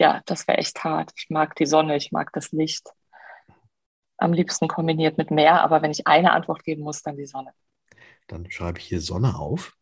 ja, 0.00 0.22
das 0.24 0.48
wäre 0.48 0.56
echt 0.58 0.82
hart. 0.82 1.12
Ich 1.14 1.28
mag 1.28 1.54
die 1.56 1.66
Sonne, 1.66 1.94
ich 1.94 2.10
mag 2.10 2.32
das 2.32 2.52
Licht. 2.52 2.88
Am 4.16 4.32
liebsten 4.32 4.66
kombiniert 4.66 5.18
mit 5.18 5.30
Meer, 5.30 5.60
aber 5.60 5.82
wenn 5.82 5.90
ich 5.90 6.06
eine 6.06 6.32
Antwort 6.32 6.64
geben 6.64 6.82
muss, 6.82 7.02
dann 7.02 7.18
die 7.18 7.26
Sonne. 7.26 7.52
Dann 8.26 8.50
schreibe 8.50 8.78
ich 8.78 8.86
hier 8.86 9.02
Sonne 9.02 9.38
auf. 9.38 9.76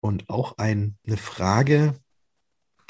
Und 0.00 0.28
auch 0.28 0.58
ein, 0.58 0.98
eine 1.06 1.16
Frage, 1.16 1.94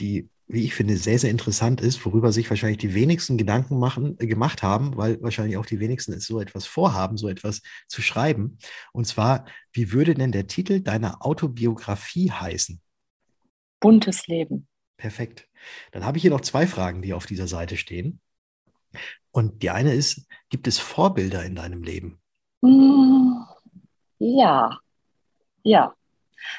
die, 0.00 0.30
wie 0.46 0.64
ich 0.64 0.75
finde, 0.75 0.96
sehr, 0.96 1.18
sehr 1.18 1.30
interessant 1.30 1.82
ist, 1.82 2.04
worüber 2.06 2.32
sich 2.32 2.48
wahrscheinlich 2.48 2.78
die 2.78 2.94
wenigsten 2.94 3.36
Gedanken 3.36 3.78
machen, 3.78 4.16
äh, 4.18 4.26
gemacht 4.26 4.62
haben, 4.62 4.96
weil 4.96 5.20
wahrscheinlich 5.20 5.58
auch 5.58 5.66
die 5.66 5.80
wenigsten 5.80 6.18
so 6.20 6.40
etwas 6.40 6.64
vorhaben, 6.64 7.18
so 7.18 7.28
etwas 7.28 7.60
zu 7.86 8.00
schreiben. 8.00 8.58
Und 8.92 9.06
zwar, 9.06 9.44
wie 9.72 9.92
würde 9.92 10.14
denn 10.14 10.32
der 10.32 10.46
Titel 10.46 10.80
deiner 10.80 11.25
Autobiografie 11.25 12.30
heißen? 12.30 12.80
Buntes 13.78 14.26
Leben. 14.26 14.68
Perfekt. 14.96 15.48
Dann 15.92 16.04
habe 16.04 16.16
ich 16.16 16.22
hier 16.22 16.30
noch 16.30 16.40
zwei 16.40 16.66
Fragen, 16.66 17.02
die 17.02 17.12
auf 17.12 17.26
dieser 17.26 17.48
Seite 17.48 17.76
stehen. 17.76 18.20
Und 19.30 19.62
die 19.62 19.70
eine 19.70 19.92
ist, 19.92 20.26
gibt 20.48 20.66
es 20.66 20.78
Vorbilder 20.78 21.44
in 21.44 21.54
deinem 21.54 21.82
Leben? 21.82 22.20
Mm, 22.62 23.42
ja, 24.18 24.78
ja. 25.62 25.94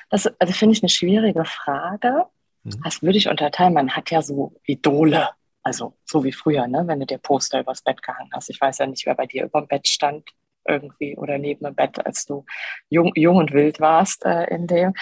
Das 0.09 0.27
also 0.39 0.53
finde 0.53 0.73
ich 0.73 0.83
eine 0.83 0.89
schwierige 0.89 1.45
Frage. 1.45 2.25
Mhm. 2.63 2.81
Das 2.83 3.01
würde 3.01 3.17
ich 3.17 3.27
unterteilen. 3.27 3.73
Man 3.73 3.95
hat 3.95 4.11
ja 4.11 4.21
so 4.21 4.53
Idole. 4.65 5.29
Also 5.63 5.97
so 6.05 6.23
wie 6.23 6.31
früher, 6.31 6.67
ne? 6.67 6.83
wenn 6.85 6.99
du 6.99 7.05
dir 7.05 7.17
Poster 7.17 7.59
übers 7.59 7.81
Bett 7.81 8.01
gehangen 8.01 8.29
hast. 8.33 8.49
Ich 8.49 8.61
weiß 8.61 8.77
ja 8.77 8.87
nicht, 8.87 9.05
wer 9.05 9.15
bei 9.15 9.25
dir 9.25 9.45
über 9.45 9.59
dem 9.59 9.67
Bett 9.67 9.87
stand 9.87 10.29
irgendwie 10.67 11.17
oder 11.17 11.37
neben 11.37 11.65
dem 11.65 11.75
Bett, 11.75 12.05
als 12.05 12.25
du 12.25 12.45
jung, 12.89 13.11
jung 13.15 13.37
und 13.37 13.53
wild 13.53 13.79
warst 13.79 14.25
äh, 14.25 14.45
in 14.45 14.67
dem. 14.67 14.93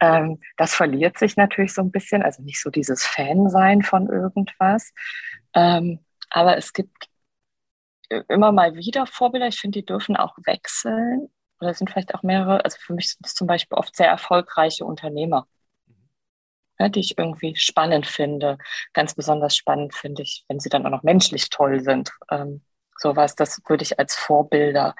Ähm, 0.00 0.40
das 0.56 0.74
verliert 0.74 1.18
sich 1.18 1.36
natürlich 1.36 1.74
so 1.74 1.82
ein 1.82 1.90
bisschen, 1.90 2.22
also 2.22 2.42
nicht 2.42 2.60
so 2.60 2.70
dieses 2.70 3.04
Fan-Sein 3.04 3.82
von 3.82 4.08
irgendwas. 4.08 4.92
Ähm, 5.54 6.00
aber 6.30 6.56
es 6.56 6.72
gibt 6.72 7.08
immer 8.28 8.52
mal 8.52 8.74
wieder 8.74 9.06
Vorbilder. 9.06 9.48
Ich 9.48 9.60
finde, 9.60 9.80
die 9.80 9.86
dürfen 9.86 10.16
auch 10.16 10.36
wechseln. 10.44 11.28
Oder 11.60 11.74
sind 11.74 11.90
vielleicht 11.90 12.14
auch 12.14 12.22
mehrere. 12.22 12.64
Also 12.64 12.78
für 12.80 12.94
mich 12.94 13.10
sind 13.10 13.26
es 13.26 13.34
zum 13.34 13.46
Beispiel 13.46 13.76
oft 13.78 13.94
sehr 13.94 14.08
erfolgreiche 14.08 14.84
Unternehmer, 14.84 15.46
ja, 16.78 16.88
die 16.88 17.00
ich 17.00 17.18
irgendwie 17.18 17.54
spannend 17.56 18.06
finde. 18.06 18.58
Ganz 18.94 19.14
besonders 19.14 19.56
spannend 19.56 19.94
finde 19.94 20.22
ich, 20.22 20.44
wenn 20.48 20.60
sie 20.60 20.70
dann 20.70 20.86
auch 20.86 20.90
noch 20.90 21.02
menschlich 21.02 21.50
toll 21.50 21.80
sind. 21.80 22.10
Ähm, 22.30 22.62
sowas, 23.00 23.34
das 23.34 23.60
würde 23.66 23.82
ich 23.82 23.98
als 23.98 24.14
Vorbilder 24.14 24.94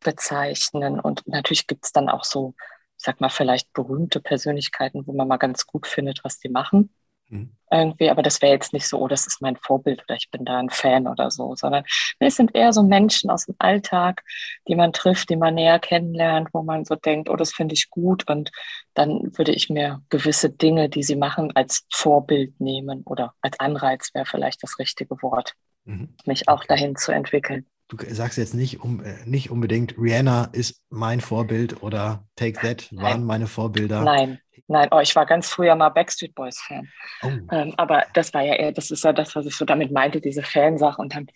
bezeichnen. 0.00 1.00
Und 1.00 1.26
natürlich 1.26 1.66
gibt 1.66 1.86
es 1.86 1.92
dann 1.92 2.08
auch 2.08 2.24
so, 2.24 2.54
ich 2.98 3.04
sag 3.04 3.20
mal, 3.20 3.28
vielleicht 3.28 3.72
berühmte 3.72 4.20
Persönlichkeiten, 4.20 5.06
wo 5.06 5.12
man 5.12 5.28
mal 5.28 5.36
ganz 5.36 5.66
gut 5.66 5.86
findet, 5.86 6.24
was 6.24 6.38
die 6.38 6.48
machen. 6.48 6.90
Mhm. 7.28 7.50
Irgendwie, 7.68 8.10
aber 8.10 8.22
das 8.22 8.40
wäre 8.40 8.52
jetzt 8.52 8.72
nicht 8.72 8.86
so, 8.86 8.98
oh, 9.00 9.08
das 9.08 9.26
ist 9.26 9.42
mein 9.42 9.56
Vorbild 9.56 10.04
oder 10.04 10.14
ich 10.14 10.30
bin 10.30 10.44
da 10.44 10.58
ein 10.58 10.70
Fan 10.70 11.08
oder 11.08 11.32
so, 11.32 11.56
sondern 11.56 11.84
es 12.20 12.36
sind 12.36 12.54
eher 12.54 12.72
so 12.72 12.84
Menschen 12.84 13.28
aus 13.28 13.46
dem 13.46 13.56
Alltag, 13.58 14.22
die 14.68 14.76
man 14.76 14.92
trifft, 14.92 15.30
die 15.30 15.36
man 15.36 15.54
näher 15.54 15.80
kennenlernt, 15.80 16.50
wo 16.52 16.62
man 16.62 16.84
so 16.84 16.94
denkt, 16.94 17.28
oh, 17.28 17.34
das 17.34 17.52
finde 17.52 17.74
ich 17.74 17.90
gut 17.90 18.30
und 18.30 18.52
dann 18.94 19.36
würde 19.36 19.52
ich 19.52 19.68
mir 19.68 20.00
gewisse 20.10 20.50
Dinge, 20.50 20.88
die 20.88 21.02
sie 21.02 21.16
machen, 21.16 21.50
als 21.56 21.84
Vorbild 21.92 22.60
nehmen 22.60 23.02
oder 23.02 23.34
als 23.40 23.58
Anreiz 23.58 24.14
wäre 24.14 24.26
vielleicht 24.26 24.62
das 24.62 24.78
richtige 24.78 25.20
Wort, 25.20 25.54
mhm. 25.86 26.14
mich 26.26 26.48
auch 26.48 26.64
dahin 26.64 26.96
zu 26.96 27.12
entwickeln 27.12 27.66
du 27.88 27.96
sagst 28.12 28.36
jetzt 28.36 28.52
nicht, 28.52 28.80
um, 28.80 29.00
äh, 29.00 29.14
nicht 29.26 29.52
unbedingt, 29.52 29.96
Rihanna 29.96 30.48
ist 30.52 30.82
mein 30.90 31.20
Vorbild 31.20 31.84
oder 31.84 32.24
Take 32.34 32.58
That 32.60 32.92
waren 32.92 33.20
Nein. 33.20 33.24
meine 33.24 33.46
Vorbilder. 33.46 34.02
Nein, 34.02 34.40
Nein, 34.68 34.88
oh, 34.90 34.98
ich 34.98 35.14
war 35.14 35.26
ganz 35.26 35.48
früher 35.48 35.76
mal 35.76 35.90
Backstreet 35.90 36.34
Boys 36.34 36.58
Fan. 36.60 36.88
Oh. 37.22 37.28
Ähm, 37.52 37.74
aber 37.76 38.04
das 38.14 38.34
war 38.34 38.42
ja 38.42 38.54
eher, 38.54 38.72
das 38.72 38.90
ist 38.90 39.04
ja 39.04 39.12
das, 39.12 39.36
was 39.36 39.46
ich 39.46 39.54
so 39.54 39.64
damit 39.64 39.92
meinte, 39.92 40.20
diese 40.20 40.42
Fansache. 40.42 41.00
Und 41.00 41.14
dann, 41.14 41.28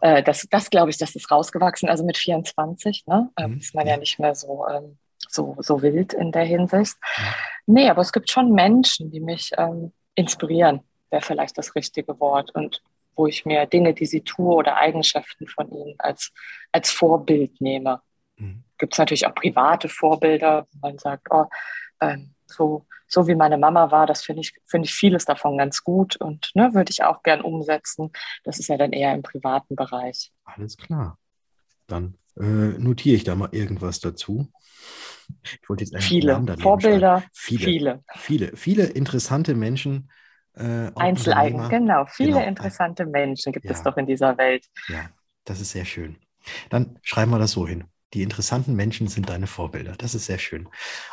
äh, 0.00 0.22
das, 0.22 0.46
das 0.50 0.68
glaube 0.68 0.90
ich, 0.90 0.98
das 0.98 1.14
ist 1.14 1.30
rausgewachsen. 1.30 1.88
Also 1.88 2.04
mit 2.04 2.18
24, 2.18 3.04
ne? 3.06 3.30
Ähm, 3.38 3.52
mhm. 3.52 3.58
ist 3.58 3.74
man 3.74 3.86
ja. 3.86 3.94
ja. 3.94 3.98
nicht 3.98 4.18
mehr 4.18 4.34
so, 4.34 4.66
ähm, 4.68 4.98
so, 5.28 5.56
so 5.60 5.80
wild 5.80 6.12
in 6.12 6.30
der 6.30 6.44
Hinsicht. 6.44 6.96
Ja. 7.16 7.24
Nee, 7.66 7.88
aber 7.88 8.02
es 8.02 8.12
gibt 8.12 8.30
schon 8.30 8.52
Menschen, 8.52 9.10
die 9.10 9.20
mich 9.20 9.52
ähm, 9.56 9.92
inspirieren, 10.14 10.80
wäre 11.10 11.22
vielleicht 11.22 11.56
das 11.56 11.74
richtige 11.74 12.20
Wort. 12.20 12.54
Und 12.54 12.82
wo 13.16 13.26
ich 13.26 13.44
mir 13.44 13.66
Dinge, 13.66 13.94
die 13.94 14.06
sie 14.06 14.22
tue 14.22 14.54
oder 14.54 14.76
Eigenschaften 14.76 15.46
von 15.46 15.70
ihnen 15.70 15.94
als, 15.98 16.32
als 16.72 16.90
Vorbild 16.90 17.60
nehme. 17.60 18.00
Mhm. 18.36 18.64
Gibt 18.78 18.94
es 18.94 18.98
natürlich 18.98 19.26
auch 19.26 19.34
private 19.34 19.88
Vorbilder, 19.88 20.66
wo 20.72 20.88
man 20.88 20.98
sagt, 20.98 21.28
oh, 21.30 21.46
ähm, 22.00 22.34
so, 22.46 22.86
so 23.06 23.26
wie 23.26 23.34
meine 23.34 23.58
Mama 23.58 23.90
war, 23.90 24.06
das 24.06 24.22
finde 24.22 24.42
ich, 24.42 24.54
finde 24.66 24.86
ich 24.86 24.94
vieles 24.94 25.24
davon 25.24 25.58
ganz 25.58 25.82
gut 25.82 26.16
und 26.16 26.50
ne, 26.54 26.74
würde 26.74 26.90
ich 26.90 27.04
auch 27.04 27.22
gern 27.22 27.40
umsetzen. 27.40 28.10
Das 28.42 28.58
ist 28.58 28.68
ja 28.68 28.76
dann 28.76 28.92
eher 28.92 29.14
im 29.14 29.22
privaten 29.22 29.76
Bereich. 29.76 30.32
Alles 30.44 30.76
klar. 30.76 31.18
Dann 31.86 32.18
äh, 32.36 32.42
notiere 32.42 33.16
ich 33.16 33.24
da 33.24 33.34
mal 33.34 33.50
irgendwas 33.52 34.00
dazu. 34.00 34.50
Ich 35.42 35.68
wollte 35.68 35.84
jetzt 35.84 35.96
viele 36.02 36.44
Vorbilder, 36.60 37.22
viele, 37.32 37.64
viele, 37.64 38.04
viele, 38.14 38.56
viele 38.56 38.84
interessante 38.84 39.54
Menschen. 39.54 40.10
Äh, 40.56 40.90
Einzeleigen, 40.94 41.68
genau. 41.68 42.06
Viele 42.06 42.34
genau. 42.34 42.46
interessante 42.46 43.06
Menschen 43.06 43.52
gibt 43.52 43.64
ja. 43.66 43.72
es 43.72 43.82
doch 43.82 43.96
in 43.96 44.06
dieser 44.06 44.38
Welt. 44.38 44.66
Ja, 44.88 45.10
das 45.44 45.60
ist 45.60 45.72
sehr 45.72 45.84
schön. 45.84 46.16
Dann 46.70 46.98
schreiben 47.02 47.30
wir 47.30 47.38
das 47.38 47.52
so 47.52 47.66
hin. 47.66 47.84
Die 48.12 48.22
interessanten 48.22 48.76
Menschen 48.76 49.08
sind 49.08 49.28
deine 49.28 49.48
Vorbilder. 49.48 49.94
Das 49.98 50.14
ist 50.14 50.26
sehr 50.26 50.38
schön. 50.38 50.68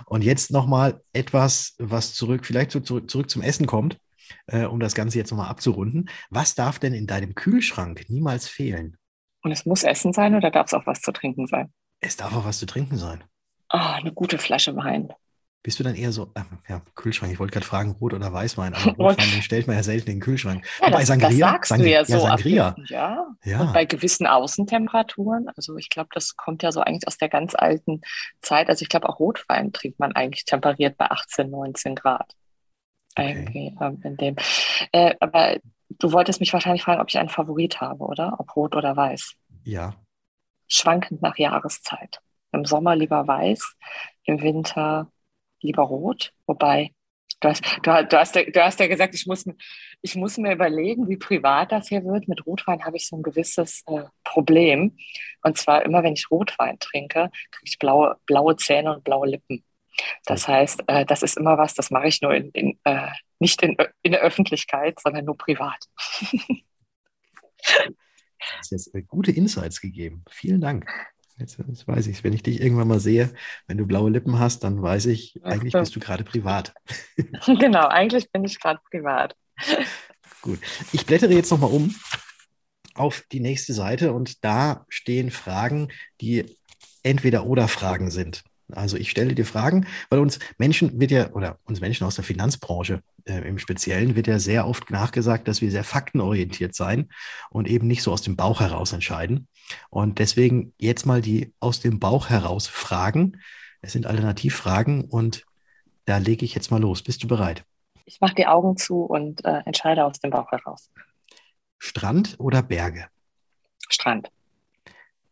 Und 0.05 0.23
jetzt 0.23 0.51
nochmal 0.51 1.01
etwas, 1.13 1.75
was 1.79 2.13
zurück, 2.13 2.45
vielleicht 2.45 2.71
so 2.71 2.79
zurück, 2.79 3.09
zurück 3.09 3.29
zum 3.29 3.41
Essen 3.41 3.65
kommt, 3.65 3.97
äh, 4.47 4.65
um 4.65 4.79
das 4.79 4.93
Ganze 4.93 5.17
jetzt 5.17 5.31
nochmal 5.31 5.49
abzurunden. 5.49 6.09
Was 6.29 6.53
darf 6.53 6.77
denn 6.77 6.93
in 6.93 7.07
deinem 7.07 7.33
Kühlschrank 7.33 8.05
niemals 8.07 8.47
fehlen? 8.47 8.97
Und 9.41 9.51
es 9.51 9.65
muss 9.65 9.83
Essen 9.83 10.13
sein 10.13 10.35
oder 10.35 10.51
darf 10.51 10.67
es 10.67 10.73
auch 10.75 10.85
was 10.85 11.01
zu 11.01 11.11
trinken 11.11 11.47
sein? 11.47 11.73
Es 11.99 12.17
darf 12.17 12.35
auch 12.35 12.45
was 12.45 12.59
zu 12.59 12.67
trinken 12.67 12.97
sein. 12.97 13.23
Ah, 13.69 13.95
eine 13.95 14.11
gute 14.11 14.37
Flasche 14.37 14.75
Wein. 14.75 15.11
Bist 15.63 15.79
du 15.79 15.83
dann 15.83 15.93
eher 15.93 16.11
so, 16.11 16.31
äh, 16.33 16.41
ja, 16.67 16.81
Kühlschrank, 16.95 17.31
ich 17.31 17.39
wollte 17.39 17.53
gerade 17.53 17.65
fragen, 17.65 17.91
Rot- 18.01 18.15
oder 18.15 18.33
Weißwein, 18.33 18.73
aber 18.73 18.91
Rotwein, 18.97 19.43
stellt 19.43 19.67
man 19.67 19.75
ja 19.75 19.83
selten 19.83 20.09
in 20.09 20.15
den 20.15 20.21
Kühlschrank. 20.21 20.65
Ja, 20.81 20.89
das, 20.89 21.05
Sangria, 21.05 21.29
das 21.29 21.37
sagst 21.37 21.69
Sang 21.69 21.81
du 21.81 21.89
ja 21.89 22.03
so. 22.03 22.19
Sangria. 22.19 22.75
Ja. 22.87 23.27
ja. 23.43 23.61
Und 23.61 23.73
bei 23.73 23.85
gewissen 23.85 24.25
Außentemperaturen, 24.25 25.49
also 25.55 25.77
ich 25.77 25.89
glaube, 25.89 26.09
das 26.13 26.35
kommt 26.35 26.63
ja 26.63 26.71
so 26.71 26.81
eigentlich 26.81 27.07
aus 27.07 27.17
der 27.17 27.29
ganz 27.29 27.53
alten 27.53 28.01
Zeit. 28.41 28.69
Also 28.69 28.81
ich 28.81 28.89
glaube, 28.89 29.07
auch 29.07 29.19
Rotwein 29.19 29.71
trinkt 29.71 29.99
man 29.99 30.13
eigentlich 30.13 30.45
temperiert 30.45 30.97
bei 30.97 31.11
18, 31.11 31.51
19 31.51 31.95
Grad. 31.95 32.33
Okay. 33.15 33.75
Ähm, 33.79 34.01
in 34.03 34.17
dem. 34.17 34.35
Äh, 34.91 35.15
aber 35.19 35.57
du 35.89 36.11
wolltest 36.11 36.39
mich 36.39 36.53
wahrscheinlich 36.53 36.83
fragen, 36.83 37.01
ob 37.01 37.09
ich 37.09 37.19
einen 37.19 37.29
Favorit 37.29 37.81
habe, 37.81 38.03
oder? 38.03 38.35
Ob 38.39 38.55
rot 38.55 38.75
oder 38.75 38.95
weiß. 38.95 39.33
Ja. 39.63 39.93
Schwankend 40.67 41.21
nach 41.21 41.37
Jahreszeit. 41.37 42.19
Im 42.51 42.65
Sommer 42.65 42.95
lieber 42.95 43.27
weiß, 43.27 43.75
im 44.23 44.41
Winter 44.41 45.11
lieber 45.61 45.83
rot. 45.83 46.33
Wobei, 46.45 46.91
du 47.39 47.49
hast, 47.49 47.63
du, 47.83 48.05
du, 48.05 48.17
hast, 48.17 48.35
du 48.35 48.63
hast 48.63 48.79
ja 48.79 48.87
gesagt, 48.87 49.15
ich 49.15 49.25
muss, 49.25 49.45
ich 50.01 50.15
muss 50.15 50.37
mir 50.37 50.53
überlegen, 50.53 51.09
wie 51.09 51.17
privat 51.17 51.71
das 51.71 51.87
hier 51.87 52.03
wird. 52.03 52.27
Mit 52.27 52.45
Rotwein 52.45 52.83
habe 52.85 52.97
ich 52.97 53.07
so 53.07 53.17
ein 53.17 53.23
gewisses 53.23 53.83
äh, 53.87 54.03
Problem. 54.23 54.97
Und 55.43 55.57
zwar 55.57 55.83
immer, 55.83 56.03
wenn 56.03 56.13
ich 56.13 56.29
Rotwein 56.31 56.79
trinke, 56.79 57.29
kriege 57.51 57.65
ich 57.69 57.79
blaue, 57.79 58.17
blaue 58.25 58.55
Zähne 58.57 58.95
und 58.95 59.03
blaue 59.03 59.27
Lippen. 59.27 59.63
Das 60.25 60.47
heißt, 60.47 60.83
äh, 60.87 61.05
das 61.05 61.23
ist 61.23 61.37
immer 61.37 61.57
was, 61.57 61.73
das 61.73 61.91
mache 61.91 62.07
ich 62.07 62.21
nur 62.21 62.33
in, 62.33 62.49
in 62.51 62.79
äh, 62.83 63.09
nicht 63.39 63.61
in, 63.61 63.75
in 64.03 64.11
der 64.11 64.21
Öffentlichkeit, 64.21 64.99
sondern 64.99 65.25
nur 65.25 65.37
privat. 65.37 65.85
Du 68.41 68.57
hast 68.57 68.71
jetzt 68.71 68.95
äh, 68.95 69.03
gute 69.03 69.31
Insights 69.31 69.81
gegeben. 69.81 70.23
Vielen 70.27 70.61
Dank. 70.61 70.87
Jetzt, 71.37 71.57
jetzt 71.67 71.87
weiß 71.87 72.07
ich 72.07 72.17
es. 72.17 72.23
Wenn 72.23 72.33
ich 72.33 72.43
dich 72.43 72.61
irgendwann 72.61 72.87
mal 72.87 72.99
sehe, 72.99 73.33
wenn 73.67 73.77
du 73.77 73.85
blaue 73.85 74.09
Lippen 74.09 74.39
hast, 74.39 74.63
dann 74.63 74.81
weiß 74.81 75.07
ich, 75.07 75.39
eigentlich 75.43 75.73
bist 75.73 75.95
du 75.95 75.99
gerade 75.99 76.23
privat. 76.23 76.73
genau, 77.45 77.87
eigentlich 77.87 78.31
bin 78.31 78.43
ich 78.43 78.59
gerade 78.59 78.79
privat. 78.89 79.35
Gut. 80.41 80.59
Ich 80.91 81.05
blättere 81.05 81.33
jetzt 81.33 81.51
nochmal 81.51 81.71
um 81.71 81.95
auf 82.93 83.23
die 83.31 83.39
nächste 83.39 83.73
Seite 83.73 84.13
und 84.13 84.43
da 84.43 84.85
stehen 84.89 85.31
Fragen, 85.31 85.89
die 86.19 86.57
entweder 87.03 87.45
oder 87.45 87.67
Fragen 87.67 88.11
sind. 88.11 88.43
Also 88.73 88.97
ich 88.97 89.09
stelle 89.09 89.35
dir 89.35 89.45
Fragen, 89.45 89.87
weil 90.09 90.19
uns 90.19 90.39
Menschen 90.57 90.99
wird 90.99 91.11
ja, 91.11 91.31
oder 91.31 91.57
uns 91.65 91.81
Menschen 91.81 92.05
aus 92.05 92.15
der 92.15 92.23
Finanzbranche 92.23 93.01
äh, 93.25 93.47
im 93.47 93.57
Speziellen 93.57 94.15
wird 94.15 94.27
ja 94.27 94.39
sehr 94.39 94.67
oft 94.67 94.89
nachgesagt, 94.89 95.47
dass 95.47 95.61
wir 95.61 95.71
sehr 95.71 95.83
faktenorientiert 95.83 96.75
sein 96.75 97.09
und 97.49 97.67
eben 97.67 97.87
nicht 97.87 98.03
so 98.03 98.11
aus 98.11 98.21
dem 98.21 98.35
Bauch 98.35 98.59
heraus 98.59 98.93
entscheiden. 98.93 99.47
Und 99.89 100.19
deswegen 100.19 100.73
jetzt 100.77 101.05
mal 101.05 101.21
die 101.21 101.53
aus 101.59 101.79
dem 101.79 101.99
Bauch 101.99 102.29
heraus 102.29 102.67
Fragen. 102.67 103.37
Es 103.81 103.93
sind 103.93 104.05
Alternativfragen 104.05 105.05
und 105.05 105.45
da 106.05 106.17
lege 106.17 106.45
ich 106.45 106.55
jetzt 106.55 106.71
mal 106.71 106.81
los. 106.81 107.03
Bist 107.03 107.23
du 107.23 107.27
bereit? 107.27 107.63
Ich 108.05 108.19
mache 108.19 108.35
die 108.35 108.47
Augen 108.47 108.77
zu 108.77 109.03
und 109.03 109.45
äh, 109.45 109.61
entscheide 109.65 110.05
aus 110.05 110.19
dem 110.19 110.31
Bauch 110.31 110.51
heraus. 110.51 110.89
Strand 111.79 112.35
oder 112.39 112.61
Berge? 112.61 113.07
Strand. 113.89 114.29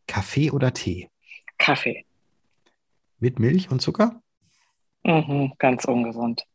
Kaffee 0.07 0.51
oder 0.51 0.73
Tee? 0.73 1.09
Kaffee. 1.57 2.05
Mit 3.19 3.39
Milch 3.39 3.69
und 3.69 3.81
Zucker? 3.81 4.21
Mhm, 5.03 5.53
ganz 5.57 5.85
ungesund. 5.85 6.45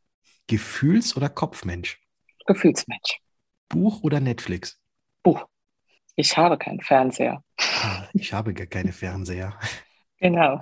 Gefühls- 0.46 1.16
oder 1.16 1.28
Kopfmensch? 1.28 2.00
Gefühlsmensch. 2.46 3.20
Buch 3.68 4.02
oder 4.02 4.20
Netflix? 4.20 4.78
Buch. 5.22 5.46
Ich 6.16 6.36
habe 6.36 6.56
keinen 6.58 6.80
Fernseher. 6.80 7.42
Ah, 7.58 8.08
ich 8.12 8.32
habe 8.32 8.54
gar 8.54 8.66
keine 8.66 8.92
Fernseher. 8.92 9.58
Genau. 10.20 10.58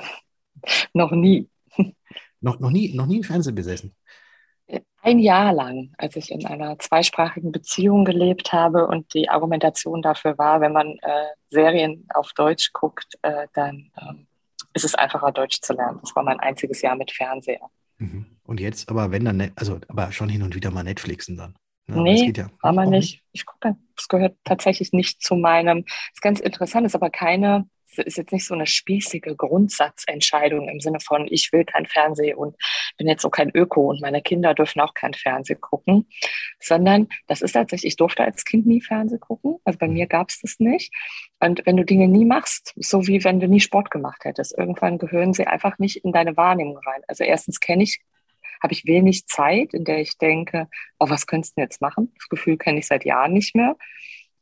Noch 0.92 1.12
nie. 1.12 1.49
Noch, 2.40 2.59
noch, 2.59 2.71
nie, 2.71 2.92
noch 2.94 3.06
nie 3.06 3.16
einen 3.16 3.25
Fernseher 3.25 3.52
besessen? 3.52 3.94
Ein 5.02 5.21
Jahr 5.21 5.52
lang, 5.52 5.92
als 5.99 6.16
ich 6.16 6.32
in 6.32 6.44
einer 6.47 6.78
zweisprachigen 6.80 7.52
Beziehung 7.52 8.04
gelebt 8.04 8.52
habe 8.52 8.88
und 8.88 9.14
die 9.14 9.28
Argumentation 9.28 10.02
dafür 10.02 10.37
war, 10.38 10.61
wenn 10.61 10.73
man 10.73 10.99
äh, 11.02 11.26
Serien 11.49 12.09
auf 12.12 12.32
Deutsch 12.32 12.73
guckt, 12.73 13.14
äh, 13.23 13.47
dann 13.52 13.92
ähm, 14.00 14.26
ist 14.75 14.85
es 14.85 14.95
einfacher, 14.95 15.33
Deutsch 15.33 15.61
zu 15.61 15.75
lernen. 15.75 15.99
Das 16.02 16.14
war 16.14 16.23
mein 16.23 16.41
einziges 16.41 16.83
Jahr 16.83 16.97
mit 16.97 17.11
Fernseher. 17.11 17.71
Mhm. 17.99 18.26
Und 18.45 18.61
jetzt 18.61 18.88
aber, 18.88 19.11
wenn 19.11 19.25
dann, 19.25 19.52
also 19.57 19.79
aber 19.88 20.12
schon 20.12 20.29
hin 20.29 20.43
und 20.43 20.55
wieder 20.55 20.71
mal 20.71 20.83
Netflixen 20.83 21.37
dann. 21.37 21.55
Ja, 21.94 22.02
nee, 22.02 22.32
ja 22.37 22.50
aber 22.61 22.87
nicht. 22.87 23.14
nicht. 23.14 23.22
Ich 23.32 23.46
gucke, 23.46 23.76
das 23.96 24.08
gehört 24.08 24.37
tatsächlich 24.44 24.92
nicht 24.92 25.22
zu 25.22 25.37
meinem. 25.37 25.84
Das 25.84 25.94
ist 26.14 26.22
ganz 26.22 26.40
interessant, 26.40 26.87
ist 26.87 26.94
aber 26.94 27.11
keine 27.11 27.66
Es 27.94 27.99
ist 27.99 28.16
jetzt 28.16 28.32
nicht 28.32 28.46
so 28.46 28.54
eine 28.54 28.66
spießige 28.66 29.37
Grundsatzentscheidung 29.37 30.68
im 30.68 30.80
Sinne 30.80 30.99
von, 31.00 31.26
ich 31.30 31.52
will 31.52 31.64
kein 31.64 31.84
Fernsehen 31.87 32.37
und 32.38 32.56
bin 32.96 33.06
jetzt 33.06 33.22
so 33.22 33.28
kein 33.30 33.50
Öko 33.54 33.90
und 33.90 34.00
meine 34.00 34.22
Kinder 34.22 34.54
dürfen 34.54 34.80
auch 34.80 34.94
kein 34.94 35.12
Fernsehen 35.12 35.61
gucken, 35.61 36.08
sondern 36.58 37.08
das 37.26 37.42
ist 37.42 37.52
tatsächlich, 37.52 37.92
ich 37.92 37.96
durfte 37.96 38.25
als 38.25 38.44
Kind 38.44 38.66
nie 38.66 38.80
Fernsehen 38.80 39.20
gucken. 39.20 39.58
Also 39.64 39.78
bei 39.78 39.88
mir 39.88 40.06
gab 40.06 40.30
es 40.30 40.40
das 40.40 40.58
nicht. 40.58 40.90
Und 41.40 41.66
wenn 41.66 41.76
du 41.76 41.84
Dinge 41.84 42.08
nie 42.08 42.25
machst, 42.25 42.72
so 42.76 43.06
wie 43.06 43.25
wenn 43.25 43.40
du 43.40 43.49
nie 43.49 43.61
Sport 43.61 43.90
gemacht 43.90 44.25
hättest, 44.25 44.56
irgendwann 44.56 44.99
gehören 44.99 45.34
sie 45.34 45.46
einfach 45.46 45.78
nicht 45.78 45.96
in 46.04 46.12
deine 46.12 46.37
Wahrnehmung 46.37 46.78
rein. 46.78 47.02
Also 47.08 47.25
erstens 47.25 47.61
kenne 47.61 47.82
ich 47.82 48.00
habe 48.62 48.73
ich 48.73 48.87
wenig 48.87 49.26
Zeit, 49.26 49.75
in 49.75 49.85
der 49.85 49.99
ich 49.99 50.19
denke, 50.19 50.69
oh, 50.99 51.09
was 51.09 51.26
könntest 51.26 51.57
du 51.57 51.62
jetzt 51.62 51.81
machen? 51.81 52.12
Das 52.19 52.28
Gefühl 52.28 52.57
kenne 52.57 52.78
ich 52.78 52.87
seit 52.87 53.04
Jahren 53.04 53.33
nicht 53.33 53.54
mehr. 53.54 53.76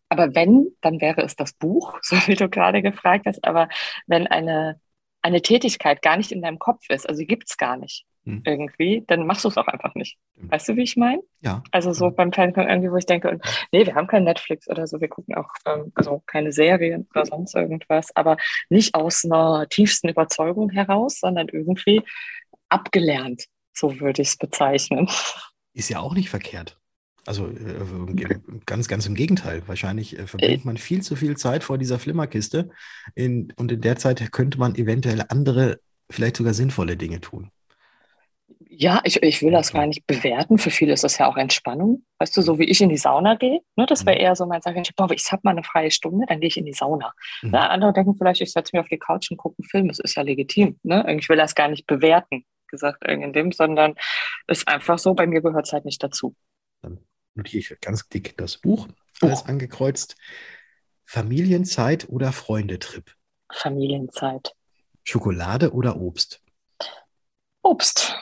Aber 0.09 0.35
wenn, 0.35 0.67
dann 0.81 1.01
wäre 1.01 1.23
es 1.23 1.37
das 1.37 1.53
Buch, 1.53 1.99
so 2.03 2.17
wie 2.27 2.35
du 2.35 2.49
gerade 2.49 2.83
gefragt 2.83 3.27
hast. 3.27 3.45
Aber 3.45 3.69
wenn 4.07 4.27
eine, 4.27 4.81
eine 5.23 5.41
Tätigkeit 5.41 6.03
gar 6.03 6.17
nicht 6.17 6.33
in 6.33 6.43
deinem 6.43 6.59
Kopf 6.59 6.85
ist, 6.89 7.09
also 7.09 7.21
die 7.21 7.27
gibt 7.27 7.49
es 7.49 7.57
gar 7.57 7.77
nicht 7.77 8.05
hm. 8.25 8.43
irgendwie, 8.45 9.05
dann 9.07 9.27
machst 9.27 9.45
du 9.45 9.49
es 9.49 9.57
auch 9.57 9.67
einfach 9.67 9.95
nicht. 9.95 10.19
Weißt 10.37 10.69
du, 10.69 10.77
wie 10.77 10.83
ich 10.83 10.97
meine? 10.97 11.23
Ja. 11.41 11.63
Also 11.71 11.93
so 11.93 12.11
beim 12.11 12.33
Fernsehen 12.33 12.69
irgendwie, 12.69 12.91
wo 12.91 12.97
ich 12.97 13.07
denke, 13.07 13.31
und, 13.31 13.43
nee, 13.73 13.87
wir 13.87 13.95
haben 13.95 14.07
kein 14.07 14.25
Netflix 14.25 14.69
oder 14.69 14.87
so, 14.87 15.01
wir 15.01 15.09
gucken 15.09 15.35
auch 15.35 15.51
ähm, 15.67 15.93
also 15.95 16.23
keine 16.27 16.53
Serien 16.53 17.07
oder 17.15 17.27
sonst 17.27 17.55
irgendwas, 17.55 18.15
aber 18.17 18.37
nicht 18.69 18.95
aus 18.95 19.25
einer 19.25 19.67
tiefsten 19.69 20.09
Überzeugung 20.09 20.71
heraus, 20.71 21.21
sondern 21.21 21.49
irgendwie 21.49 22.03
abgelernt. 22.69 23.47
So 23.73 24.01
würde 24.01 24.23
ich 24.23 24.29
es 24.29 24.37
bezeichnen. 24.37 25.09
Ist 25.73 25.89
ja 25.89 26.01
auch 26.01 26.15
nicht 26.15 26.31
verkehrt. 26.31 26.81
Also 27.27 27.49
äh, 27.49 28.41
ganz, 28.67 28.89
ganz 28.89 29.07
im 29.07 29.15
Gegenteil. 29.15 29.63
Wahrscheinlich 29.67 30.19
äh, 30.19 30.27
verbringt 30.27 30.65
man 30.65 30.77
viel 30.77 31.03
zu 31.03 31.17
viel 31.17 31.37
Zeit 31.37 31.65
vor 31.65 31.79
dieser 31.79 31.99
Flimmerkiste 31.99 32.71
in, 33.15 33.53
und 33.57 33.71
in 33.71 33.81
der 33.81 33.97
Zeit 33.97 34.33
könnte 34.33 34.59
man 34.59 34.75
eventuell 34.75 35.25
andere, 35.29 35.81
vielleicht 36.11 36.37
sogar 36.37 36.55
sinnvolle 36.55 36.97
Dinge 36.97 37.21
tun. 37.21 37.51
Ja, 38.69 39.01
ich, 39.05 39.23
ich 39.23 39.43
will 39.43 39.51
das 39.51 39.73
gar 39.73 39.87
nicht 39.87 40.07
bewerten. 40.07 40.57
Für 40.57 40.71
viele 40.71 40.93
ist 40.93 41.05
das 41.05 41.19
ja 41.19 41.27
auch 41.27 41.37
Entspannung. 41.37 42.05
Weißt 42.19 42.37
du, 42.37 42.41
so 42.41 42.59
wie 42.59 42.65
ich 42.65 42.81
in 42.81 42.89
die 42.89 42.97
Sauna 42.97 43.35
gehe, 43.35 43.61
ne, 43.77 43.85
das 43.87 44.07
wäre 44.07 44.17
mhm. 44.17 44.23
eher 44.23 44.37
so 44.37 44.47
mein 44.47 44.63
Sagen, 44.63 44.81
ich, 44.81 44.95
boah, 44.95 45.11
ich 45.11 45.31
habe 45.31 45.43
mal 45.45 45.51
eine 45.51 45.65
freie 45.65 45.91
Stunde, 45.91 46.25
dann 46.27 46.41
gehe 46.41 46.49
ich 46.49 46.57
in 46.57 46.65
die 46.65 46.73
Sauna. 46.73 47.13
Mhm. 47.43 47.51
Na, 47.51 47.69
andere 47.69 47.93
denken 47.93 48.15
vielleicht, 48.15 48.41
ich 48.41 48.53
setze 48.53 48.71
mich 48.73 48.81
auf 48.81 48.89
die 48.89 48.99
Couch 48.99 49.31
und 49.31 49.37
gucke 49.37 49.57
einen 49.59 49.69
Film. 49.69 49.89
Das 49.89 49.99
ist 49.99 50.15
ja 50.15 50.23
legitim. 50.23 50.79
Ne? 50.83 51.05
Ich 51.19 51.29
will 51.29 51.37
das 51.37 51.55
gar 51.55 51.69
nicht 51.69 51.87
bewerten 51.87 52.45
gesagt 52.71 53.05
in 53.05 53.33
dem, 53.33 53.53
sondern 53.53 53.95
ist 54.47 54.67
einfach 54.69 54.99
so, 54.99 55.15
bei 55.15 55.27
mir 55.27 55.43
gehört 55.43 55.67
es 55.67 55.73
halt 55.73 55.85
nicht 55.85 56.03
dazu. 56.03 56.35
Dann 56.83 56.99
notiere 57.35 57.61
ich 57.61 57.81
ganz 57.81 58.09
dick 58.09 58.37
das 58.37 58.59
Buch, 58.59 58.89
alles 59.21 59.45
angekreuzt. 59.45 60.17
Familienzeit 61.05 62.09
oder 62.09 62.33
Freundetrip? 62.33 63.13
Familienzeit. 63.53 64.55
Schokolade 65.03 65.73
oder 65.73 65.97
Obst? 65.97 66.43
Obst. 67.63 68.17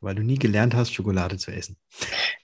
Weil 0.00 0.14
du 0.14 0.22
nie 0.22 0.38
gelernt 0.38 0.74
hast, 0.74 0.92
Schokolade 0.92 1.38
zu 1.38 1.50
essen. 1.50 1.76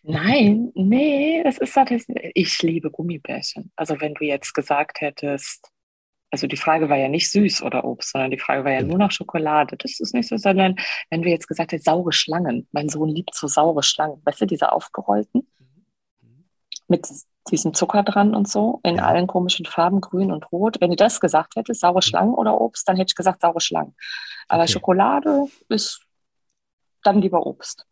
Nein, 0.02 0.72
nee, 0.74 1.42
das 1.44 1.58
ist 1.58 1.76
halt, 1.76 2.04
ich 2.34 2.62
liebe 2.62 2.90
Gummibärchen. 2.90 3.70
Also 3.76 4.00
wenn 4.00 4.14
du 4.14 4.24
jetzt 4.24 4.54
gesagt 4.54 5.00
hättest, 5.00 5.70
also 6.34 6.48
die 6.48 6.56
Frage 6.56 6.88
war 6.88 6.96
ja 6.96 7.06
nicht 7.06 7.30
süß 7.30 7.62
oder 7.62 7.84
Obst, 7.84 8.10
sondern 8.10 8.32
die 8.32 8.40
Frage 8.40 8.64
war 8.64 8.72
ja 8.72 8.82
nur 8.82 8.98
nach 8.98 9.12
Schokolade. 9.12 9.76
Das 9.76 10.00
ist 10.00 10.14
nicht 10.14 10.28
so, 10.28 10.36
sondern 10.36 10.74
wenn 11.08 11.22
wir 11.22 11.30
jetzt 11.30 11.46
gesagt 11.46 11.70
hätten, 11.70 11.84
saure 11.84 12.10
Schlangen. 12.10 12.66
Mein 12.72 12.88
Sohn 12.88 13.08
liebt 13.08 13.36
so 13.36 13.46
saure 13.46 13.84
Schlangen. 13.84 14.20
Weißt 14.24 14.40
du, 14.40 14.46
diese 14.46 14.72
aufgerollten? 14.72 15.46
Mit 16.88 17.06
diesem 17.52 17.72
Zucker 17.72 18.02
dran 18.02 18.34
und 18.34 18.48
so, 18.48 18.80
in 18.82 18.96
ja. 18.96 19.04
allen 19.04 19.28
komischen 19.28 19.64
Farben, 19.64 20.00
grün 20.00 20.32
und 20.32 20.50
rot. 20.50 20.80
Wenn 20.80 20.90
du 20.90 20.96
das 20.96 21.20
gesagt 21.20 21.54
hättest, 21.54 21.80
saure 21.80 21.98
mhm. 21.98 22.02
Schlangen 22.02 22.34
oder 22.34 22.60
Obst, 22.60 22.88
dann 22.88 22.96
hätte 22.96 23.12
ich 23.12 23.14
gesagt 23.14 23.40
saure 23.40 23.60
Schlangen. 23.60 23.94
Aber 24.48 24.64
okay. 24.64 24.72
Schokolade 24.72 25.46
ist 25.68 26.04
dann 27.04 27.20
lieber 27.20 27.46
Obst 27.46 27.86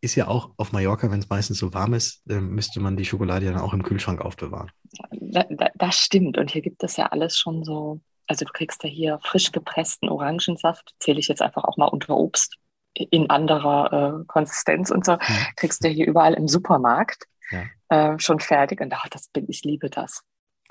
ist 0.00 0.14
ja 0.14 0.28
auch 0.28 0.50
auf 0.56 0.72
Mallorca, 0.72 1.10
wenn 1.10 1.20
es 1.20 1.28
meistens 1.28 1.58
so 1.58 1.74
warm 1.74 1.94
ist, 1.94 2.22
äh, 2.28 2.40
müsste 2.40 2.80
man 2.80 2.96
die 2.96 3.04
Schokolade 3.04 3.46
ja 3.46 3.52
dann 3.52 3.60
auch 3.60 3.72
im 3.72 3.82
Kühlschrank 3.82 4.20
aufbewahren. 4.20 4.70
Da, 5.10 5.44
das 5.74 5.98
stimmt. 5.98 6.38
Und 6.38 6.50
hier 6.50 6.62
gibt 6.62 6.82
es 6.84 6.96
ja 6.96 7.06
alles 7.06 7.36
schon 7.36 7.64
so. 7.64 8.00
Also 8.26 8.44
du 8.44 8.52
kriegst 8.52 8.84
ja 8.84 8.90
hier 8.90 9.18
frisch 9.22 9.52
gepressten 9.52 10.08
Orangensaft, 10.08 10.94
zähle 11.00 11.18
ich 11.18 11.28
jetzt 11.28 11.42
einfach 11.42 11.64
auch 11.64 11.76
mal 11.76 11.86
unter 11.86 12.16
Obst 12.16 12.56
in 12.94 13.30
anderer 13.30 14.20
äh, 14.20 14.24
Konsistenz 14.26 14.90
und 14.90 15.04
so, 15.04 15.12
ja. 15.12 15.20
kriegst 15.56 15.84
du 15.84 15.88
hier 15.88 16.06
überall 16.06 16.34
im 16.34 16.48
Supermarkt 16.48 17.24
ja. 17.50 17.64
äh, 17.88 18.18
schon 18.18 18.40
fertig. 18.40 18.80
Und 18.80 18.92
ach, 18.92 19.08
das 19.08 19.28
bin 19.28 19.46
ich 19.48 19.64
liebe 19.64 19.90
das. 19.90 20.22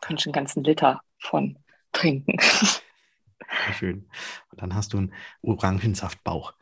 Könnte 0.02 0.24
schon 0.24 0.34
einen 0.34 0.46
ganzen 0.46 0.64
Liter 0.64 1.02
von 1.20 1.58
trinken. 1.92 2.38
Sehr 2.40 3.74
schön. 3.74 4.10
Und 4.52 4.62
dann 4.62 4.76
hast 4.76 4.94
du 4.94 4.98
einen 4.98 5.14
Orangensaftbauch. 5.42 6.54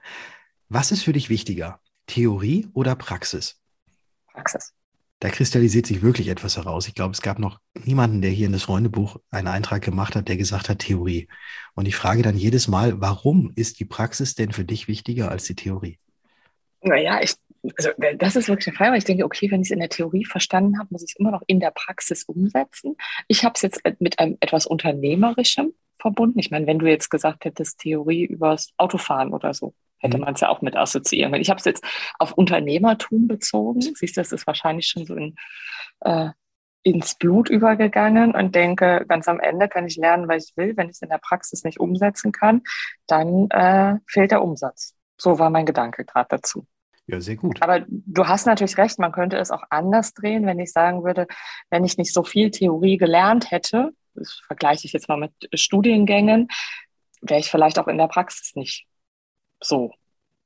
Was 0.69 0.91
ist 0.91 1.03
für 1.03 1.13
dich 1.13 1.29
wichtiger? 1.29 1.79
Theorie 2.07 2.67
oder 2.73 2.95
Praxis? 2.95 3.59
Praxis. 4.31 4.73
Da 5.19 5.29
kristallisiert 5.29 5.85
sich 5.85 6.01
wirklich 6.01 6.27
etwas 6.27 6.57
heraus. 6.57 6.87
Ich 6.87 6.93
glaube, 6.93 7.13
es 7.13 7.21
gab 7.21 7.39
noch 7.39 7.59
niemanden, 7.73 8.21
der 8.21 8.31
hier 8.31 8.47
in 8.47 8.51
das 8.51 8.63
Freundebuch 8.63 9.17
einen 9.31 9.47
Eintrag 9.47 9.81
gemacht 9.81 10.15
hat, 10.15 10.27
der 10.27 10.37
gesagt 10.37 10.69
hat 10.69 10.79
Theorie. 10.79 11.27
Und 11.73 11.87
ich 11.87 11.95
frage 11.95 12.21
dann 12.21 12.37
jedes 12.37 12.67
Mal, 12.67 12.99
warum 12.99 13.51
ist 13.55 13.79
die 13.79 13.85
Praxis 13.85 14.35
denn 14.35 14.51
für 14.51 14.65
dich 14.65 14.87
wichtiger 14.87 15.31
als 15.31 15.45
die 15.45 15.55
Theorie? 15.55 15.99
Naja, 16.81 17.21
ich, 17.21 17.33
also 17.77 17.89
das 18.17 18.35
ist 18.35 18.49
wirklich 18.49 18.67
eine 18.67 18.75
Frage, 18.75 18.91
weil 18.91 18.97
ich 18.97 19.05
denke, 19.05 19.23
okay, 19.23 19.49
wenn 19.49 19.61
ich 19.61 19.67
es 19.67 19.71
in 19.71 19.79
der 19.79 19.89
Theorie 19.89 20.25
verstanden 20.25 20.77
habe, 20.77 20.89
muss 20.91 21.01
ich 21.01 21.11
es 21.11 21.19
immer 21.19 21.31
noch 21.31 21.41
in 21.47 21.59
der 21.59 21.71
Praxis 21.71 22.23
umsetzen. 22.25 22.95
Ich 23.27 23.43
habe 23.45 23.53
es 23.55 23.61
jetzt 23.61 23.81
mit 23.99 24.19
einem 24.19 24.37
etwas 24.41 24.65
Unternehmerischem 24.65 25.73
verbunden. 25.97 26.37
Ich 26.39 26.51
meine, 26.51 26.67
wenn 26.67 26.77
du 26.77 26.87
jetzt 26.87 27.09
gesagt 27.09 27.45
hättest, 27.45 27.79
Theorie 27.79 28.25
übers 28.25 28.73
Autofahren 28.77 29.33
oder 29.33 29.53
so, 29.53 29.73
hätte 30.05 30.17
mhm. 30.17 30.23
man 30.23 30.33
es 30.35 30.41
ja 30.41 30.49
auch 30.49 30.61
mit 30.61 30.75
assoziieren 30.75 31.31
können. 31.31 31.41
Ich 31.41 31.49
habe 31.49 31.59
es 31.59 31.65
jetzt 31.65 31.83
auf 32.19 32.33
Unternehmertum 32.33 33.27
bezogen. 33.27 33.81
Siehst 33.81 34.17
du, 34.17 34.21
das 34.21 34.31
ist 34.31 34.47
wahrscheinlich 34.47 34.87
schon 34.87 35.05
so 35.05 35.15
in, 35.15 35.35
äh, 36.01 36.29
ins 36.83 37.15
Blut 37.15 37.49
übergegangen 37.49 38.35
und 38.35 38.55
denke, 38.55 39.05
ganz 39.07 39.27
am 39.27 39.39
Ende 39.39 39.67
kann 39.67 39.87
ich 39.87 39.97
lernen, 39.97 40.27
was 40.27 40.49
ich 40.49 40.57
will. 40.57 40.77
Wenn 40.77 40.87
ich 40.87 40.93
es 40.93 41.01
in 41.01 41.09
der 41.09 41.17
Praxis 41.17 41.63
nicht 41.63 41.79
umsetzen 41.79 42.31
kann, 42.31 42.61
dann 43.07 43.49
äh, 43.49 43.95
fehlt 44.07 44.31
der 44.31 44.43
Umsatz. 44.43 44.93
So 45.17 45.39
war 45.39 45.49
mein 45.49 45.65
Gedanke 45.65 46.05
gerade 46.05 46.27
dazu. 46.29 46.67
Ja, 47.07 47.21
sehr 47.21 47.35
gut. 47.35 47.61
Aber 47.61 47.85
du 47.87 48.27
hast 48.27 48.45
natürlich 48.45 48.77
recht, 48.77 48.99
man 48.99 49.11
könnte 49.11 49.37
es 49.37 49.51
auch 49.51 49.63
anders 49.69 50.13
drehen, 50.13 50.45
wenn 50.45 50.59
ich 50.59 50.71
sagen 50.71 51.03
würde, 51.03 51.27
wenn 51.69 51.85
ich 51.85 51.97
nicht 51.97 52.13
so 52.13 52.23
viel 52.23 52.51
Theorie 52.51 52.97
gelernt 52.97 53.51
hätte, 53.51 53.91
das 54.15 54.41
vergleiche 54.47 54.85
ich 54.85 54.93
jetzt 54.93 55.09
mal 55.09 55.17
mit 55.17 55.33
Studiengängen, 55.53 56.47
wäre 57.21 57.39
ich 57.39 57.51
vielleicht 57.51 57.79
auch 57.79 57.87
in 57.87 57.97
der 57.97 58.07
Praxis 58.07 58.55
nicht 58.55 58.87
so. 59.65 59.91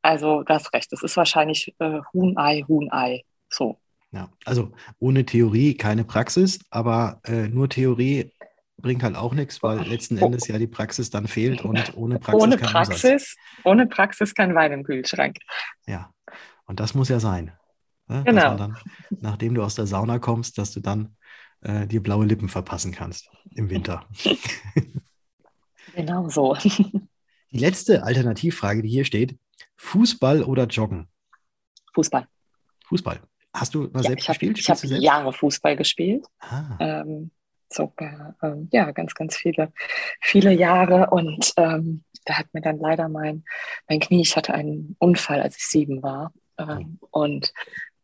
Also 0.01 0.43
das 0.43 0.71
Recht. 0.73 0.91
Das 0.91 1.03
ist 1.03 1.17
wahrscheinlich 1.17 1.75
äh, 1.79 1.99
Huhn-Ei, 2.13 2.63
Huhn-Ei. 2.67 3.23
So. 3.49 3.79
Ja, 4.11 4.29
also 4.45 4.71
ohne 4.99 5.25
Theorie 5.25 5.75
keine 5.75 6.03
Praxis, 6.03 6.59
aber 6.69 7.19
äh, 7.25 7.47
nur 7.47 7.69
Theorie 7.69 8.31
bringt 8.77 9.03
halt 9.03 9.15
auch 9.15 9.33
nichts, 9.33 9.61
weil 9.61 9.81
letzten 9.81 10.17
oh. 10.19 10.25
Endes 10.25 10.47
ja 10.47 10.57
die 10.57 10.67
Praxis 10.67 11.09
dann 11.09 11.27
fehlt 11.27 11.63
und 11.63 11.95
ohne 11.95 12.17
Praxis 12.17 12.43
ohne 12.43 12.57
kein 12.57 12.69
Praxis, 12.69 13.35
Ohne 13.65 13.87
Praxis 13.87 14.33
kein 14.33 14.55
Wein 14.55 14.71
im 14.71 14.83
Kühlschrank. 14.83 15.37
Ja, 15.85 16.11
und 16.65 16.79
das 16.79 16.93
muss 16.93 17.09
ja 17.09 17.19
sein. 17.19 17.51
Ne? 18.07 18.23
Genau. 18.25 18.55
Dann, 18.55 18.77
nachdem 19.09 19.53
du 19.53 19.63
aus 19.63 19.75
der 19.75 19.85
Sauna 19.85 20.17
kommst, 20.17 20.57
dass 20.57 20.71
du 20.71 20.79
dann 20.79 21.15
äh, 21.61 21.85
dir 21.85 22.01
blaue 22.01 22.25
Lippen 22.25 22.49
verpassen 22.49 22.91
kannst 22.91 23.29
im 23.55 23.69
Winter. 23.69 24.07
genau 25.95 26.29
so. 26.29 26.55
Die 27.51 27.59
letzte 27.59 28.03
Alternativfrage, 28.03 28.81
die 28.81 28.89
hier 28.89 29.05
steht: 29.05 29.37
Fußball 29.77 30.43
oder 30.43 30.65
Joggen? 30.65 31.07
Fußball. 31.93 32.27
Fußball. 32.87 33.19
Hast 33.53 33.73
du 33.73 33.89
mal 33.91 34.03
ja, 34.03 34.09
selbst 34.09 34.23
ich 34.23 34.29
hab, 34.29 34.39
gespielt? 34.39 34.59
Ich 34.59 34.69
habe 34.69 34.87
Jahre 34.87 35.33
Fußball 35.33 35.75
gespielt. 35.75 36.25
Ah. 36.39 36.77
Ähm, 36.79 37.31
sogar, 37.71 38.35
ähm, 38.41 38.67
ja, 38.71 38.91
ganz, 38.91 39.13
ganz 39.15 39.35
viele, 39.37 39.71
viele 40.21 40.53
Jahre. 40.53 41.09
Und 41.09 41.53
ähm, 41.57 42.03
da 42.25 42.37
hat 42.37 42.47
mir 42.53 42.61
dann 42.61 42.79
leider 42.79 43.09
mein, 43.09 43.43
mein 43.87 43.99
Knie, 43.99 44.21
ich 44.21 44.35
hatte 44.35 44.53
einen 44.53 44.95
Unfall, 44.99 45.41
als 45.41 45.57
ich 45.57 45.65
sieben 45.67 46.03
war. 46.03 46.33
Ähm, 46.57 46.99
oh. 47.01 47.21
Und 47.21 47.53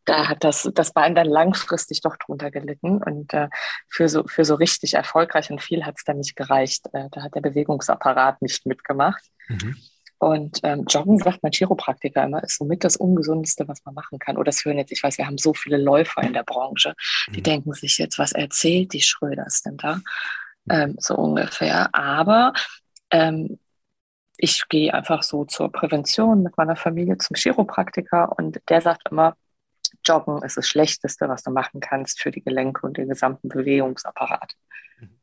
da 0.04 0.28
hat 0.28 0.44
das, 0.44 0.70
das 0.74 0.92
Bein 0.92 1.14
dann 1.14 1.26
langfristig 1.26 2.00
doch 2.00 2.16
drunter 2.16 2.50
gelitten. 2.50 3.02
Und 3.02 3.34
äh, 3.34 3.48
für, 3.88 4.08
so, 4.08 4.24
für 4.26 4.44
so 4.44 4.54
richtig 4.54 4.94
erfolgreich 4.94 5.50
und 5.50 5.60
viel 5.60 5.84
hat 5.84 5.96
es 5.98 6.04
dann 6.04 6.18
nicht 6.18 6.36
gereicht. 6.36 6.86
Äh, 6.92 7.08
da 7.10 7.22
hat 7.22 7.34
der 7.34 7.40
Bewegungsapparat 7.40 8.40
nicht 8.42 8.66
mitgemacht. 8.66 9.22
Mhm. 9.48 9.76
Und 10.18 10.60
ähm, 10.62 10.84
Joggen, 10.88 11.18
sagt 11.18 11.42
mein 11.42 11.52
Chiropraktiker 11.52 12.24
immer, 12.24 12.42
ist 12.42 12.56
somit 12.56 12.84
das 12.84 12.96
Ungesundeste, 12.96 13.68
was 13.68 13.84
man 13.84 13.94
machen 13.94 14.18
kann. 14.18 14.36
Oder 14.36 14.46
das 14.46 14.64
hören 14.64 14.78
jetzt, 14.78 14.92
ich 14.92 15.02
weiß, 15.02 15.18
wir 15.18 15.26
haben 15.26 15.36
so 15.36 15.52
viele 15.52 15.76
Läufer 15.76 16.22
in 16.22 16.32
der 16.32 16.42
Branche, 16.42 16.94
die 17.28 17.40
mhm. 17.40 17.44
denken 17.44 17.72
sich 17.74 17.98
jetzt, 17.98 18.18
was 18.18 18.32
erzählt 18.32 18.92
die 18.94 19.02
Schröders 19.02 19.62
denn 19.62 19.76
da? 19.76 20.00
Ähm, 20.70 20.96
so 20.98 21.16
ungefähr. 21.16 21.94
Aber 21.94 22.54
ähm, 23.10 23.58
ich 24.38 24.68
gehe 24.68 24.92
einfach 24.92 25.22
so 25.22 25.44
zur 25.44 25.70
Prävention 25.70 26.42
mit 26.42 26.56
meiner 26.56 26.76
Familie 26.76 27.18
zum 27.18 27.36
Chiropraktiker 27.36 28.36
und 28.38 28.60
der 28.68 28.80
sagt 28.80 29.08
immer, 29.10 29.36
Joggen 30.04 30.42
ist 30.42 30.56
das 30.56 30.66
Schlechteste, 30.66 31.28
was 31.28 31.42
du 31.42 31.50
machen 31.50 31.80
kannst 31.80 32.20
für 32.20 32.30
die 32.30 32.42
Gelenke 32.42 32.86
und 32.86 32.96
den 32.96 33.08
gesamten 33.08 33.48
Bewegungsapparat. 33.48 34.54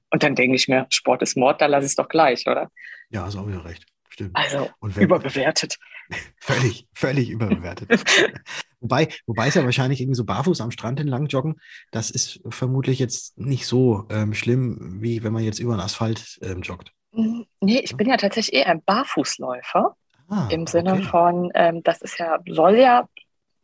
Und 0.09 0.23
dann 0.23 0.35
denke 0.35 0.55
ich 0.55 0.67
mir, 0.67 0.85
Sport 0.89 1.23
ist 1.23 1.35
Mord, 1.35 1.59
da 1.59 1.65
lasse 1.65 1.85
ich 1.85 1.91
es 1.91 1.95
doch 1.95 2.07
gleich, 2.07 2.47
oder? 2.47 2.69
Ja, 3.09 3.25
hast 3.25 3.35
auch 3.35 3.47
wieder 3.47 3.65
recht. 3.65 3.85
Stimmt. 4.13 4.35
Also 4.35 4.69
wenn, 4.81 5.05
überbewertet. 5.05 5.79
völlig, 6.39 6.87
völlig 6.93 7.31
überbewertet. 7.31 7.89
wobei, 8.79 9.07
wobei 9.25 9.47
es 9.47 9.55
ja 9.55 9.63
wahrscheinlich 9.65 10.01
irgendwie 10.01 10.17
so 10.17 10.23
barfuß 10.23 10.61
am 10.61 10.69
Strand 10.69 10.99
entlang 10.99 11.25
joggen, 11.25 11.59
das 11.89 12.11
ist 12.11 12.41
vermutlich 12.49 12.99
jetzt 12.99 13.35
nicht 13.39 13.65
so 13.65 14.05
ähm, 14.11 14.35
schlimm, 14.35 15.01
wie 15.01 15.23
wenn 15.23 15.33
man 15.33 15.43
jetzt 15.43 15.57
über 15.57 15.75
den 15.75 15.79
Asphalt 15.79 16.37
ähm, 16.43 16.61
joggt. 16.61 16.91
Hm, 17.13 17.47
nee, 17.59 17.79
ich 17.79 17.97
bin 17.97 18.07
ja 18.07 18.17
tatsächlich 18.17 18.53
eher 18.53 18.67
ein 18.67 18.83
Barfußläufer. 18.83 19.95
Ah, 20.29 20.47
Im 20.51 20.67
Sinne 20.67 20.93
okay. 20.93 21.03
von, 21.03 21.51
ähm, 21.55 21.81
das 21.83 22.01
ist 22.01 22.19
ja, 22.19 22.37
soll 22.47 22.77
ja 22.77 23.09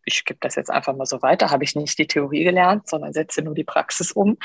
ich 0.06 0.26
gebe 0.26 0.40
das 0.42 0.56
jetzt 0.56 0.72
einfach 0.72 0.96
mal 0.96 1.06
so 1.06 1.22
weiter, 1.22 1.52
habe 1.52 1.64
ich 1.64 1.76
nicht 1.76 1.98
die 2.00 2.08
Theorie 2.08 2.44
gelernt, 2.44 2.88
sondern 2.90 3.14
setze 3.14 3.44
nur 3.44 3.54
die 3.54 3.64
Praxis 3.64 4.12
um. 4.12 4.30
Mhm. 4.30 4.38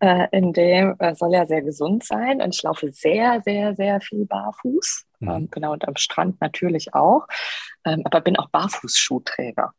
Äh, 0.00 0.28
in 0.32 0.52
dem 0.54 0.96
äh, 0.98 1.14
soll 1.14 1.34
ja 1.34 1.44
sehr 1.44 1.60
gesund 1.60 2.04
sein 2.04 2.40
und 2.40 2.54
ich 2.54 2.62
laufe 2.62 2.90
sehr, 2.92 3.42
sehr, 3.42 3.74
sehr 3.74 4.00
viel 4.00 4.24
barfuß. 4.24 5.04
Mhm. 5.22 5.30
Ähm, 5.30 5.48
genau, 5.50 5.72
und 5.72 5.86
am 5.86 5.96
Strand 5.96 6.40
natürlich 6.40 6.94
auch. 6.94 7.26
Ähm, 7.84 8.02
aber 8.04 8.20
bin 8.20 8.36
auch 8.36 8.50
Barfußschuhträger. 8.50 9.72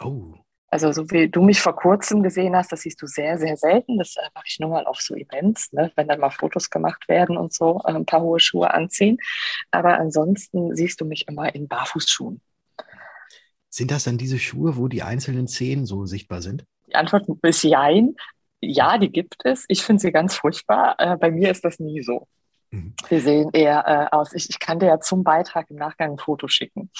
Oh. 0.00 0.34
Also 0.68 0.90
so 0.90 1.08
wie 1.10 1.28
du 1.28 1.40
mich 1.40 1.60
vor 1.60 1.76
kurzem 1.76 2.22
gesehen 2.22 2.56
hast, 2.56 2.72
das 2.72 2.80
siehst 2.80 3.00
du 3.00 3.06
sehr, 3.06 3.38
sehr 3.38 3.56
selten. 3.56 3.96
Das 3.96 4.16
äh, 4.16 4.28
mache 4.34 4.46
ich 4.48 4.58
nur 4.58 4.70
mal 4.70 4.86
auf 4.86 5.00
so 5.00 5.14
Events, 5.14 5.72
ne? 5.72 5.92
wenn 5.94 6.08
dann 6.08 6.20
mal 6.20 6.30
Fotos 6.30 6.68
gemacht 6.68 7.08
werden 7.08 7.36
und 7.36 7.52
so, 7.52 7.80
äh, 7.84 7.92
ein 7.92 8.06
paar 8.06 8.22
hohe 8.22 8.40
Schuhe 8.40 8.72
anziehen. 8.74 9.18
Aber 9.70 9.98
ansonsten 9.98 10.74
siehst 10.74 11.00
du 11.00 11.04
mich 11.04 11.28
immer 11.28 11.54
in 11.54 11.68
Barfußschuhen. 11.68 12.40
Sind 13.70 13.90
das 13.90 14.04
dann 14.04 14.18
diese 14.18 14.38
Schuhe, 14.38 14.76
wo 14.76 14.88
die 14.88 15.02
einzelnen 15.02 15.46
Zehen 15.46 15.86
so 15.86 16.06
sichtbar 16.06 16.42
sind? 16.42 16.64
Die 16.88 16.94
Antwort 16.94 17.26
ist 17.42 17.62
Jein. 17.62 18.14
Ja, 18.60 18.98
die 18.98 19.10
gibt 19.10 19.44
es. 19.44 19.64
Ich 19.68 19.82
finde 19.82 20.00
sie 20.00 20.12
ganz 20.12 20.34
furchtbar. 20.34 20.96
Äh, 20.98 21.16
bei 21.16 21.30
mir 21.30 21.50
ist 21.50 21.64
das 21.64 21.78
nie 21.78 22.02
so. 22.02 22.26
Mhm. 22.74 22.94
Sie 23.08 23.20
sehen 23.20 23.50
eher 23.52 23.84
äh, 23.86 24.14
aus. 24.14 24.32
Ich, 24.34 24.50
ich 24.50 24.58
kann 24.58 24.78
dir 24.78 24.86
ja 24.86 25.00
zum 25.00 25.22
Beitrag 25.22 25.70
im 25.70 25.76
Nachgang 25.76 26.12
ein 26.12 26.18
Foto 26.18 26.48
schicken. 26.48 26.90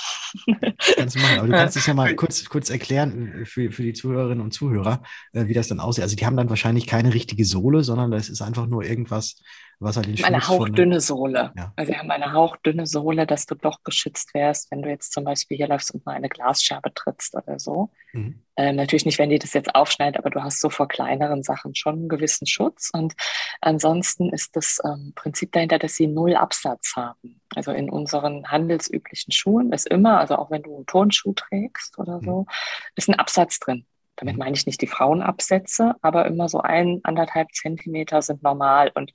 Kannst 0.96 1.16
du 1.16 1.20
machen, 1.20 1.38
aber 1.38 1.48
du 1.48 1.52
kannst 1.52 1.76
es 1.76 1.86
ja 1.86 1.94
mal 1.94 2.14
kurz, 2.14 2.44
kurz 2.48 2.70
erklären 2.70 3.42
äh, 3.42 3.44
für, 3.44 3.70
für 3.70 3.82
die 3.82 3.92
Zuhörerinnen 3.92 4.40
und 4.40 4.52
Zuhörer, 4.52 5.02
äh, 5.32 5.46
wie 5.46 5.54
das 5.54 5.68
dann 5.68 5.80
aussieht. 5.80 6.02
Also 6.04 6.16
die 6.16 6.26
haben 6.26 6.36
dann 6.36 6.50
wahrscheinlich 6.50 6.86
keine 6.86 7.12
richtige 7.12 7.44
Sohle, 7.44 7.82
sondern 7.82 8.10
das 8.10 8.28
ist 8.28 8.42
einfach 8.42 8.66
nur 8.66 8.84
irgendwas, 8.84 9.42
was 9.80 9.96
halt 9.96 10.06
den 10.06 10.24
Eine 10.24 10.46
hauchdünne 10.46 11.00
Sohle. 11.00 11.52
Ja. 11.56 11.72
Also 11.76 11.92
wir 11.92 11.98
haben 11.98 12.10
eine 12.10 12.32
hauchdünne 12.32 12.86
Sohle, 12.86 13.26
dass 13.26 13.46
du 13.46 13.54
doch 13.54 13.82
geschützt 13.82 14.34
wärst, 14.34 14.70
wenn 14.70 14.82
du 14.82 14.88
jetzt 14.88 15.12
zum 15.12 15.24
Beispiel 15.24 15.56
hier 15.56 15.68
läufst 15.68 15.92
und 15.92 16.06
mal 16.06 16.14
eine 16.14 16.28
Glasscherbe 16.28 16.92
trittst 16.94 17.34
oder 17.34 17.58
so. 17.58 17.90
Mhm. 18.12 18.42
Ähm, 18.56 18.76
natürlich 18.76 19.04
nicht, 19.04 19.18
wenn 19.18 19.30
die 19.30 19.38
das 19.38 19.52
jetzt 19.52 19.74
aufschneidet, 19.74 20.18
aber 20.18 20.30
du 20.30 20.42
hast 20.42 20.60
so 20.60 20.70
vor 20.70 20.86
kleineren 20.86 21.42
Sachen 21.42 21.74
schon 21.74 21.94
einen 21.94 22.08
gewissen 22.08 22.46
Schutz. 22.46 22.90
Und 22.92 23.14
ansonsten 23.60 24.30
ist 24.30 24.54
das 24.56 24.80
ähm, 24.84 25.12
Prinzip 25.14 25.52
dahinter, 25.52 25.78
dass 25.78 25.96
sie 25.96 26.06
null 26.06 26.36
Absatz 26.36 26.94
haben. 26.94 27.40
Also 27.54 27.72
in 27.72 27.90
unseren 27.90 28.46
handelsüblichen 28.50 29.32
Schuhen 29.32 29.72
ist 29.72 29.86
immer, 29.86 30.20
also 30.20 30.36
auch 30.36 30.50
wenn 30.50 30.62
du 30.62 30.76
einen 30.76 30.86
Turnschuh 30.86 31.32
trägst 31.32 31.98
oder 31.98 32.20
so, 32.22 32.42
mhm. 32.42 32.46
ist 32.94 33.08
ein 33.08 33.18
Absatz 33.18 33.58
drin. 33.58 33.86
Damit 34.16 34.36
mhm. 34.36 34.38
meine 34.38 34.56
ich 34.56 34.66
nicht 34.66 34.80
die 34.80 34.86
Frauenabsätze, 34.86 35.94
aber 36.00 36.26
immer 36.26 36.48
so 36.48 36.60
ein, 36.60 37.00
anderthalb 37.02 37.52
Zentimeter 37.52 38.22
sind 38.22 38.42
normal. 38.42 38.92
Und 38.94 39.12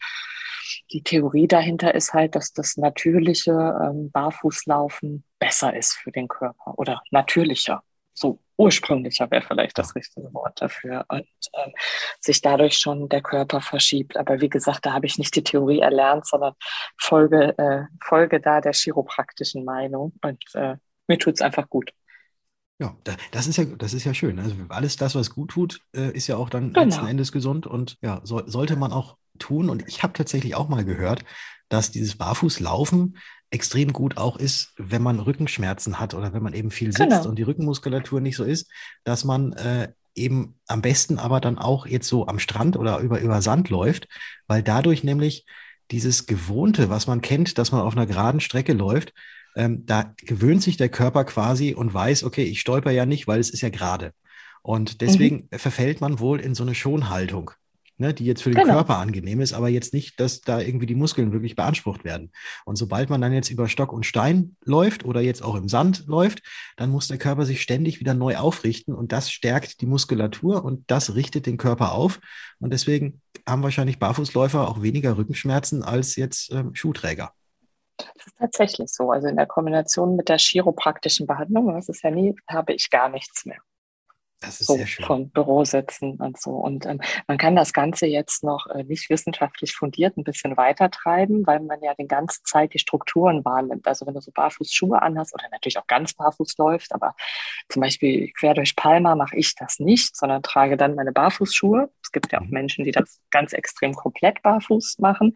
die 0.91 1.03
Theorie 1.03 1.47
dahinter 1.47 1.93
ist 1.93 2.13
halt, 2.13 2.35
dass 2.35 2.53
das 2.53 2.77
natürliche 2.77 3.51
ähm, 3.51 4.11
Barfußlaufen 4.11 5.23
besser 5.39 5.75
ist 5.75 5.93
für 5.93 6.11
den 6.11 6.27
Körper 6.27 6.77
oder 6.77 7.01
natürlicher. 7.11 7.83
So 8.13 8.39
ursprünglicher 8.57 9.31
wäre 9.31 9.41
vielleicht 9.41 9.77
das 9.77 9.95
richtige 9.95 10.33
Wort 10.33 10.61
dafür 10.61 11.05
und 11.07 11.25
ähm, 11.53 11.73
sich 12.19 12.41
dadurch 12.41 12.77
schon 12.77 13.07
der 13.07 13.21
Körper 13.21 13.61
verschiebt. 13.61 14.17
Aber 14.17 14.41
wie 14.41 14.49
gesagt, 14.49 14.85
da 14.85 14.93
habe 14.93 15.05
ich 15.05 15.17
nicht 15.17 15.35
die 15.35 15.43
Theorie 15.43 15.79
erlernt, 15.79 16.27
sondern 16.27 16.53
folge, 16.97 17.57
äh, 17.57 17.83
folge 18.03 18.41
da 18.41 18.59
der 18.59 18.73
chiropraktischen 18.73 19.63
Meinung 19.63 20.13
und 20.21 20.43
äh, 20.55 20.75
mir 21.07 21.17
tut 21.17 21.35
es 21.35 21.41
einfach 21.41 21.69
gut. 21.69 21.91
Ja, 22.81 22.95
das 23.31 23.47
ist 23.47 23.57
ja, 23.57 23.65
das 23.65 23.93
ist 23.93 24.05
ja 24.05 24.13
schön. 24.13 24.39
Also 24.39 24.55
alles 24.69 24.95
das, 24.95 25.13
was 25.13 25.29
gut 25.29 25.51
tut, 25.51 25.81
äh, 25.93 26.11
ist 26.11 26.27
ja 26.27 26.37
auch 26.37 26.49
dann 26.49 26.71
genau. 26.71 26.85
letzten 26.85 27.07
Endes 27.07 27.31
gesund 27.31 27.67
und 27.67 27.97
ja, 28.01 28.21
so, 28.23 28.41
sollte 28.47 28.77
man 28.77 28.93
auch 28.93 29.17
tun. 29.39 29.69
Und 29.69 29.87
ich 29.87 30.03
habe 30.03 30.13
tatsächlich 30.13 30.55
auch 30.55 30.69
mal 30.69 30.85
gehört, 30.85 31.23
dass 31.69 31.91
dieses 31.91 32.15
Barfußlaufen 32.15 33.17
extrem 33.51 33.93
gut 33.93 34.17
auch 34.17 34.37
ist, 34.37 34.73
wenn 34.77 35.01
man 35.01 35.19
Rückenschmerzen 35.19 35.99
hat 35.99 36.13
oder 36.13 36.33
wenn 36.33 36.43
man 36.43 36.53
eben 36.53 36.71
viel 36.71 36.91
sitzt 36.91 37.09
genau. 37.09 37.27
und 37.27 37.35
die 37.35 37.43
Rückenmuskulatur 37.43 38.21
nicht 38.21 38.35
so 38.35 38.43
ist, 38.43 38.69
dass 39.03 39.23
man 39.23 39.53
äh, 39.53 39.91
eben 40.15 40.59
am 40.67 40.81
besten 40.81 41.17
aber 41.17 41.39
dann 41.39 41.57
auch 41.57 41.87
jetzt 41.87 42.07
so 42.07 42.27
am 42.27 42.39
Strand 42.39 42.77
oder 42.77 42.99
über, 42.99 43.19
über 43.19 43.41
Sand 43.41 43.69
läuft, 43.69 44.07
weil 44.47 44.61
dadurch 44.61 45.03
nämlich 45.03 45.45
dieses 45.91 46.27
Gewohnte, 46.27 46.89
was 46.89 47.07
man 47.07 47.21
kennt, 47.21 47.57
dass 47.57 47.71
man 47.71 47.81
auf 47.81 47.93
einer 47.93 48.05
geraden 48.05 48.39
Strecke 48.39 48.73
läuft, 48.73 49.13
ähm, 49.55 49.85
da 49.85 50.13
gewöhnt 50.17 50.61
sich 50.61 50.77
der 50.77 50.89
Körper 50.89 51.25
quasi 51.25 51.73
und 51.73 51.93
weiß, 51.93 52.23
okay, 52.23 52.43
ich 52.43 52.61
stolper 52.61 52.91
ja 52.91 53.05
nicht, 53.05 53.27
weil 53.27 53.39
es 53.39 53.49
ist 53.49 53.61
ja 53.61 53.69
gerade. 53.69 54.13
Und 54.61 55.01
deswegen 55.01 55.47
mhm. 55.51 55.57
verfällt 55.57 56.01
man 56.01 56.19
wohl 56.19 56.39
in 56.39 56.53
so 56.53 56.63
eine 56.63 56.75
Schonhaltung, 56.75 57.51
ne, 57.99 58.13
die 58.13 58.25
jetzt 58.25 58.41
für 58.41 58.51
den 58.51 58.61
genau. 58.61 58.75
Körper 58.75 58.97
angenehm 58.97 59.41
ist, 59.41 59.53
aber 59.53 59.69
jetzt 59.69 59.93
nicht, 59.93 60.19
dass 60.19 60.41
da 60.41 60.59
irgendwie 60.59 60.85
die 60.85 60.95
Muskeln 60.95 61.31
wirklich 61.31 61.55
beansprucht 61.55 62.03
werden. 62.03 62.31
Und 62.65 62.77
sobald 62.77 63.09
man 63.09 63.21
dann 63.21 63.33
jetzt 63.33 63.49
über 63.49 63.67
Stock 63.67 63.91
und 63.91 64.05
Stein 64.05 64.55
läuft 64.63 65.05
oder 65.05 65.21
jetzt 65.21 65.43
auch 65.43 65.55
im 65.55 65.69
Sand 65.69 66.05
läuft, 66.07 66.41
dann 66.77 66.89
muss 66.89 67.07
der 67.07 67.17
Körper 67.17 67.45
sich 67.45 67.61
ständig 67.61 67.99
wieder 67.99 68.13
neu 68.13 68.37
aufrichten 68.37 68.95
und 68.95 69.11
das 69.11 69.31
stärkt 69.31 69.81
die 69.81 69.85
Muskulatur 69.85 70.63
und 70.63 70.89
das 70.89 71.15
richtet 71.15 71.45
den 71.45 71.57
Körper 71.57 71.91
auf. 71.91 72.19
Und 72.59 72.71
deswegen 72.71 73.21
haben 73.47 73.63
wahrscheinlich 73.63 73.99
Barfußläufer 73.99 74.67
auch 74.67 74.81
weniger 74.81 75.17
Rückenschmerzen 75.17 75.83
als 75.83 76.15
jetzt 76.15 76.51
ähm, 76.51 76.73
Schuhträger. 76.73 77.33
Das 77.97 78.27
ist 78.27 78.37
tatsächlich 78.37 78.89
so. 78.91 79.11
Also 79.11 79.27
in 79.27 79.35
der 79.35 79.45
Kombination 79.45 80.15
mit 80.15 80.29
der 80.29 80.37
chiropraktischen 80.37 81.27
Behandlung, 81.27 81.73
das 81.73 81.89
ist 81.89 82.03
ja 82.03 82.11
nie, 82.11 82.35
habe 82.47 82.73
ich 82.73 82.89
gar 82.89 83.09
nichts 83.09 83.45
mehr. 83.45 83.59
Das 84.39 84.61
ist 84.61 84.67
so 84.67 84.75
sehr 84.75 84.87
schön. 84.87 85.05
Von 85.05 85.29
Bürositzen 85.29 86.15
und 86.15 86.39
so. 86.39 86.51
Und 86.51 86.85
ähm, 86.85 87.01
man 87.27 87.37
kann 87.37 87.57
das 87.57 87.73
Ganze 87.73 88.05
jetzt 88.05 88.43
noch 88.43 88.67
äh, 88.67 88.83
nicht 88.83 89.09
wissenschaftlich 89.09 89.73
fundiert 89.73 90.15
ein 90.17 90.23
bisschen 90.23 90.55
weiter 90.55 90.89
treiben, 90.89 91.45
weil 91.45 91.59
man 91.59 91.81
ja 91.81 91.93
die 91.95 92.07
ganze 92.07 92.41
Zeit 92.43 92.73
die 92.73 92.79
Strukturen 92.79 93.43
wahrnimmt. 93.43 93.85
Also 93.85 94.05
wenn 94.05 94.13
du 94.13 94.21
so 94.21 94.31
Barfußschuhe 94.31 95.01
anhast 95.01 95.33
oder 95.33 95.43
natürlich 95.51 95.77
auch 95.77 95.87
ganz 95.87 96.13
barfuß 96.13 96.57
läufst, 96.57 96.93
aber 96.93 97.15
zum 97.67 97.81
Beispiel 97.81 98.31
quer 98.31 98.53
durch 98.53 98.75
Palma 98.77 99.15
mache 99.15 99.35
ich 99.35 99.55
das 99.55 99.79
nicht, 99.79 100.15
sondern 100.15 100.41
trage 100.41 100.77
dann 100.77 100.95
meine 100.95 101.11
Barfußschuhe. 101.11 101.89
Es 102.01 102.11
gibt 102.11 102.31
ja 102.31 102.39
auch 102.39 102.45
mhm. 102.45 102.51
Menschen, 102.51 102.85
die 102.85 102.91
das 102.91 103.19
ganz 103.31 103.51
extrem 103.51 103.93
komplett 103.93 104.41
barfuß 104.41 104.99
machen. 104.99 105.33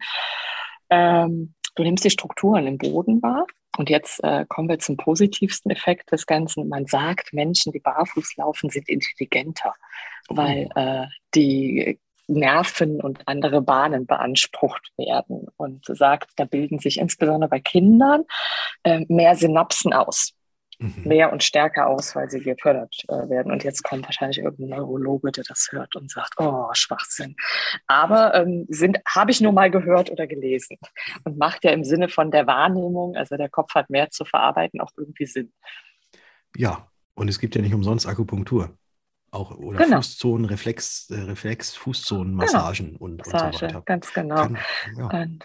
Ähm, 0.88 1.54
Du 1.74 1.82
nimmst 1.82 2.04
die 2.04 2.10
Strukturen 2.10 2.66
im 2.66 2.78
Boden 2.78 3.22
wahr. 3.22 3.46
Und 3.76 3.90
jetzt 3.90 4.22
äh, 4.22 4.44
kommen 4.48 4.68
wir 4.68 4.78
zum 4.78 4.96
positivsten 4.96 5.70
Effekt 5.70 6.12
des 6.12 6.26
Ganzen. 6.26 6.68
Man 6.68 6.86
sagt, 6.86 7.32
Menschen, 7.32 7.72
die 7.72 7.80
barfuß 7.80 8.36
laufen, 8.36 8.70
sind 8.70 8.88
intelligenter, 8.88 9.74
oh. 10.28 10.36
weil 10.36 10.68
äh, 10.76 11.06
die 11.34 11.98
Nerven 12.26 13.00
und 13.00 13.26
andere 13.26 13.60
Bahnen 13.60 14.06
beansprucht 14.06 14.92
werden 14.96 15.48
und 15.56 15.84
sagt, 15.86 16.30
da 16.36 16.44
bilden 16.44 16.78
sich 16.78 16.98
insbesondere 16.98 17.50
bei 17.50 17.60
Kindern 17.60 18.24
äh, 18.84 19.04
mehr 19.08 19.34
Synapsen 19.34 19.92
aus 19.92 20.30
mhm. 20.32 20.43
Mehr 21.04 21.32
und 21.32 21.42
stärker 21.42 21.86
aus, 21.86 22.14
weil 22.14 22.30
sie 22.30 22.40
gefördert 22.40 23.04
äh, 23.08 23.28
werden. 23.28 23.52
Und 23.52 23.64
jetzt 23.64 23.82
kommt 23.82 24.04
wahrscheinlich 24.04 24.38
irgendein 24.38 24.78
Neurologe, 24.78 25.32
der 25.32 25.44
das 25.44 25.68
hört 25.70 25.96
und 25.96 26.10
sagt, 26.10 26.34
oh, 26.38 26.68
Schwachsinn. 26.72 27.36
Aber 27.86 28.34
ähm, 28.34 28.66
sind, 28.68 28.98
habe 29.06 29.30
ich 29.30 29.40
nur 29.40 29.52
mal 29.52 29.70
gehört 29.70 30.10
oder 30.10 30.26
gelesen 30.26 30.78
und 31.24 31.38
macht 31.38 31.64
ja 31.64 31.70
im 31.70 31.84
Sinne 31.84 32.08
von 32.08 32.30
der 32.30 32.46
Wahrnehmung, 32.46 33.16
also 33.16 33.36
der 33.36 33.48
Kopf 33.48 33.74
hat 33.74 33.90
mehr 33.90 34.10
zu 34.10 34.24
verarbeiten, 34.24 34.80
auch 34.80 34.90
irgendwie 34.96 35.26
Sinn. 35.26 35.52
Ja, 36.56 36.88
und 37.14 37.28
es 37.28 37.38
gibt 37.38 37.54
ja 37.54 37.62
nicht 37.62 37.74
umsonst 37.74 38.06
Akupunktur. 38.06 38.76
Auch, 39.30 39.50
oder 39.56 39.78
genau. 39.78 39.96
Fußzonen, 39.96 40.46
Reflex, 40.46 41.10
äh, 41.10 41.18
Reflex, 41.22 41.74
Fußzonenmassagen 41.74 42.92
genau. 42.92 43.04
und, 43.04 43.26
und 43.26 43.26
so 43.26 43.32
weiter. 43.32 43.82
Ganz 43.84 44.12
genau. 44.12 44.36
Kann, 44.36 44.58
ja. 44.96 45.08
Und 45.08 45.44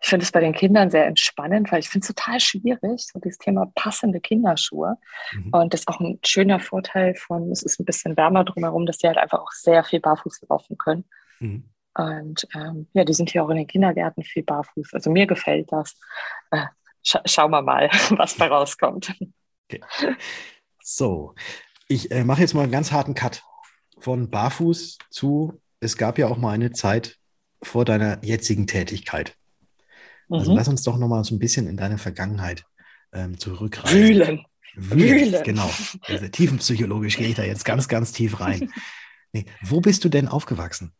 ich 0.00 0.08
finde 0.08 0.24
es 0.24 0.32
bei 0.32 0.40
den 0.40 0.52
Kindern 0.52 0.90
sehr 0.90 1.06
entspannend, 1.06 1.72
weil 1.72 1.80
ich 1.80 1.88
finde 1.88 2.04
es 2.04 2.14
total 2.14 2.40
schwierig, 2.40 3.06
so 3.06 3.18
dieses 3.18 3.38
Thema 3.38 3.70
passende 3.74 4.20
Kinderschuhe. 4.20 4.96
Mhm. 5.32 5.50
Und 5.52 5.74
das 5.74 5.80
ist 5.80 5.88
auch 5.88 6.00
ein 6.00 6.18
schöner 6.24 6.60
Vorteil 6.60 7.14
von, 7.14 7.50
es 7.50 7.62
ist 7.62 7.80
ein 7.80 7.84
bisschen 7.84 8.16
wärmer 8.16 8.44
drumherum, 8.44 8.86
dass 8.86 8.98
die 8.98 9.06
halt 9.06 9.18
einfach 9.18 9.40
auch 9.40 9.52
sehr 9.52 9.84
viel 9.84 10.00
barfuß 10.00 10.42
laufen 10.48 10.76
können. 10.78 11.04
Mhm. 11.40 11.64
Und 11.94 12.46
ähm, 12.54 12.88
ja, 12.92 13.04
die 13.04 13.14
sind 13.14 13.30
hier 13.30 13.42
auch 13.42 13.48
in 13.48 13.56
den 13.56 13.66
Kindergärten 13.66 14.22
viel 14.22 14.42
barfuß. 14.42 14.92
Also 14.92 15.10
mir 15.10 15.26
gefällt 15.26 15.72
das. 15.72 15.98
Äh, 16.50 16.66
scha 17.02 17.22
schauen 17.24 17.50
wir 17.50 17.62
mal, 17.62 17.88
was 18.10 18.36
da 18.36 18.46
rauskommt. 18.46 19.14
Okay. 19.68 19.82
So, 20.82 21.34
ich 21.88 22.10
äh, 22.10 22.22
mache 22.22 22.42
jetzt 22.42 22.54
mal 22.54 22.62
einen 22.62 22.72
ganz 22.72 22.92
harten 22.92 23.14
Cut 23.14 23.42
von 23.98 24.30
barfuß 24.30 24.98
zu, 25.10 25.60
es 25.80 25.96
gab 25.96 26.18
ja 26.18 26.28
auch 26.28 26.36
mal 26.36 26.52
eine 26.52 26.72
Zeit 26.72 27.18
vor 27.62 27.84
deiner 27.84 28.22
jetzigen 28.22 28.66
Tätigkeit. 28.66 29.36
Also 30.28 30.50
mhm. 30.50 30.56
lass 30.56 30.68
uns 30.68 30.82
doch 30.82 30.96
nochmal 30.96 31.24
so 31.24 31.34
ein 31.34 31.38
bisschen 31.38 31.66
in 31.66 31.76
deine 31.76 31.98
Vergangenheit 31.98 32.64
ähm, 33.12 33.38
zurückreisen. 33.38 33.98
Wühlen. 33.98 34.46
Wühlen. 34.74 35.32
Wühlen. 35.32 35.42
Genau. 35.44 35.70
Also 36.02 36.28
tiefenpsychologisch 36.28 37.16
gehe 37.16 37.28
ich 37.28 37.34
da 37.34 37.44
jetzt 37.44 37.64
ganz, 37.64 37.88
ganz 37.88 38.12
tief 38.12 38.40
rein. 38.40 38.70
Nee. 39.32 39.46
Wo 39.62 39.80
bist 39.80 40.04
du 40.04 40.08
denn 40.08 40.28
aufgewachsen? 40.28 40.92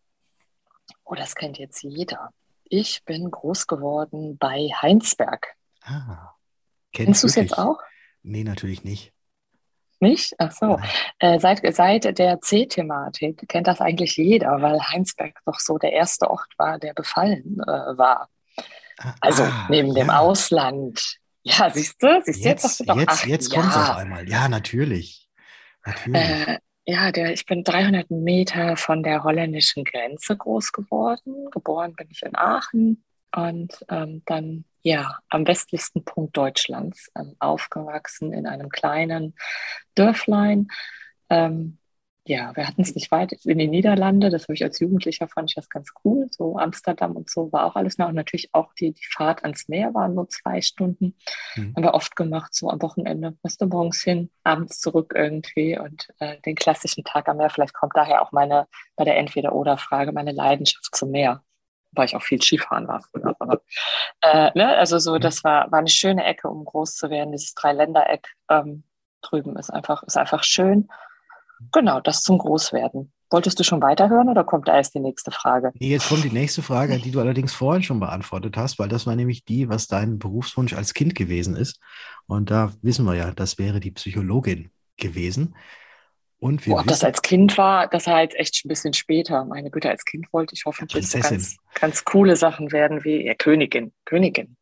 Oh, 1.04 1.14
das 1.14 1.34
kennt 1.34 1.58
jetzt 1.58 1.82
jeder. 1.82 2.30
Ich 2.64 3.04
bin 3.04 3.30
groß 3.30 3.66
geworden 3.66 4.36
bei 4.38 4.68
Heinsberg. 4.82 5.54
Ah. 5.82 6.32
Kennst 6.92 7.22
du 7.22 7.28
es 7.28 7.36
jetzt 7.36 7.56
auch? 7.56 7.78
Nee, 8.22 8.44
natürlich 8.44 8.82
nicht. 8.82 9.12
Nicht? 10.00 10.34
Ach 10.38 10.52
so. 10.52 10.78
Äh, 11.18 11.38
seit, 11.38 11.62
seit 11.74 12.18
der 12.18 12.40
C-Thematik 12.40 13.48
kennt 13.48 13.66
das 13.66 13.80
eigentlich 13.80 14.16
jeder, 14.16 14.60
weil 14.60 14.80
Heinsberg 14.80 15.38
doch 15.46 15.58
so 15.58 15.78
der 15.78 15.92
erste 15.92 16.30
Ort 16.30 16.52
war, 16.58 16.78
der 16.78 16.92
befallen 16.92 17.60
äh, 17.60 17.96
war. 17.96 18.28
Also 19.20 19.44
ah, 19.44 19.66
neben 19.68 19.88
ja. 19.88 19.94
dem 19.94 20.11
Ausland. 20.11 21.18
Ja, 21.42 21.70
siehst 21.70 22.02
du? 22.02 22.20
Siehst 22.24 22.44
jetzt, 22.44 22.80
jetzt, 22.80 22.88
doch, 22.88 22.96
jetzt, 22.96 23.24
jetzt 23.26 23.52
kommt 23.52 23.70
es 23.70 23.76
auf 23.76 23.96
einmal. 23.96 24.28
Ja, 24.28 24.48
natürlich. 24.48 25.28
natürlich. 25.85 26.20
Äh, 26.20 26.59
ja, 26.87 27.12
der, 27.12 27.32
ich 27.32 27.46
bin 27.46 27.64
300 27.64 28.11
Meter 28.11 28.76
von 28.76 29.02
der 29.02 29.24
holländischen 29.24 29.85
Grenze 29.85 30.37
groß 30.37 30.72
geworden. 30.72 31.50
Geboren 31.50 31.94
bin 31.94 32.09
ich 32.11 32.22
in 32.22 32.37
Aachen 32.37 33.04
und 33.35 33.85
ähm, 33.88 34.22
dann 34.26 34.64
ja 34.82 35.18
am 35.28 35.46
westlichsten 35.46 36.04
Punkt 36.04 36.37
Deutschlands 36.37 37.11
ähm, 37.18 37.35
aufgewachsen 37.40 38.32
in 38.32 38.46
einem 38.46 38.68
kleinen 38.68 39.35
Dörflein. 39.96 40.68
Ähm, 41.28 41.78
ja, 42.28 42.54
wir 42.56 42.66
hatten 42.66 42.82
es 42.82 42.94
nicht 42.94 43.10
weit 43.12 43.32
in 43.44 43.58
die 43.58 43.68
Niederlande. 43.68 44.30
Das 44.30 44.44
habe 44.44 44.54
ich 44.54 44.64
als 44.64 44.80
Jugendlicher 44.80 45.28
fand 45.28 45.50
ich 45.50 45.54
das 45.54 45.68
ganz 45.68 45.92
cool. 46.04 46.26
So 46.30 46.58
Amsterdam 46.58 47.14
und 47.14 47.30
so 47.30 47.52
war 47.52 47.64
auch 47.64 47.76
alles 47.76 47.98
noch. 47.98 48.08
Und 48.08 48.16
natürlich 48.16 48.52
auch 48.52 48.72
die, 48.74 48.92
die 48.92 49.04
Fahrt 49.04 49.44
ans 49.44 49.68
Meer 49.68 49.94
waren 49.94 50.14
nur 50.14 50.28
zwei 50.28 50.60
Stunden. 50.60 51.14
Mhm. 51.54 51.74
Haben 51.76 51.84
wir 51.84 51.94
oft 51.94 52.16
gemacht, 52.16 52.52
so 52.52 52.68
am 52.68 52.82
Wochenende. 52.82 53.36
Du, 53.58 53.66
morgens 53.66 54.02
hin, 54.02 54.30
abends 54.42 54.80
zurück 54.80 55.12
irgendwie 55.14 55.78
und 55.78 56.08
äh, 56.18 56.40
den 56.40 56.56
klassischen 56.56 57.04
Tag 57.04 57.28
am 57.28 57.36
Meer. 57.36 57.50
Vielleicht 57.50 57.74
kommt 57.74 57.92
daher 57.94 58.22
auch 58.22 58.32
meine, 58.32 58.66
bei 58.96 59.04
der 59.04 59.16
Entweder-Oder-Frage, 59.18 60.10
meine 60.12 60.32
Leidenschaft 60.32 60.96
zum 60.96 61.12
Meer. 61.12 61.44
Weil 61.92 62.06
ich 62.06 62.16
auch 62.16 62.22
viel 62.22 62.42
Skifahren 62.42 62.88
war 62.88 63.02
früher. 63.02 63.36
Aber, 63.38 63.62
äh, 64.22 64.50
ne? 64.54 64.76
Also 64.76 64.98
so, 64.98 65.18
das 65.18 65.44
war, 65.44 65.70
war 65.70 65.78
eine 65.78 65.88
schöne 65.88 66.24
Ecke, 66.24 66.48
um 66.48 66.64
groß 66.64 66.96
zu 66.96 67.08
werden. 67.08 67.30
Dieses 67.30 67.54
Dreiländereck 67.54 68.26
ähm, 68.50 68.82
drüben 69.22 69.56
ist 69.56 69.70
einfach, 69.70 70.02
ist 70.02 70.16
einfach 70.16 70.42
schön. 70.42 70.88
Genau, 71.72 72.00
das 72.00 72.22
zum 72.22 72.38
Großwerden. 72.38 73.12
Wolltest 73.30 73.58
du 73.58 73.64
schon 73.64 73.82
weiterhören 73.82 74.28
oder 74.28 74.44
kommt 74.44 74.68
da 74.68 74.76
erst 74.76 74.94
die 74.94 75.00
nächste 75.00 75.32
Frage? 75.32 75.72
Jetzt 75.74 76.08
kommt 76.08 76.22
die 76.22 76.30
nächste 76.30 76.62
Frage, 76.62 76.98
die 76.98 77.10
du 77.10 77.20
allerdings 77.20 77.52
vorhin 77.52 77.82
schon 77.82 77.98
beantwortet 77.98 78.56
hast, 78.56 78.78
weil 78.78 78.88
das 78.88 79.06
war 79.06 79.16
nämlich 79.16 79.44
die, 79.44 79.68
was 79.68 79.88
dein 79.88 80.18
Berufswunsch 80.20 80.74
als 80.74 80.94
Kind 80.94 81.16
gewesen 81.16 81.56
ist. 81.56 81.80
Und 82.26 82.50
da 82.50 82.72
wissen 82.82 83.04
wir 83.04 83.14
ja, 83.14 83.32
das 83.32 83.58
wäre 83.58 83.80
die 83.80 83.90
Psychologin 83.90 84.70
gewesen. 84.96 85.56
Und 86.38 86.66
wir 86.66 86.74
Boah, 86.74 86.80
ob 86.82 86.86
das 86.86 87.02
als 87.02 87.22
Kind 87.22 87.58
war, 87.58 87.88
das 87.88 88.06
war 88.06 88.20
jetzt 88.20 88.36
echt 88.36 88.64
ein 88.64 88.68
bisschen 88.68 88.92
später. 88.92 89.44
Meine 89.44 89.70
Güte, 89.70 89.88
als 89.88 90.04
Kind 90.04 90.32
wollte 90.32 90.54
ich 90.54 90.64
hoffentlich 90.64 91.08
so 91.08 91.18
ganz, 91.18 91.56
ganz 91.74 92.04
coole 92.04 92.36
Sachen 92.36 92.70
werden 92.70 93.02
wie 93.04 93.26
ja, 93.26 93.34
Königin. 93.34 93.92
Königin. 94.04 94.56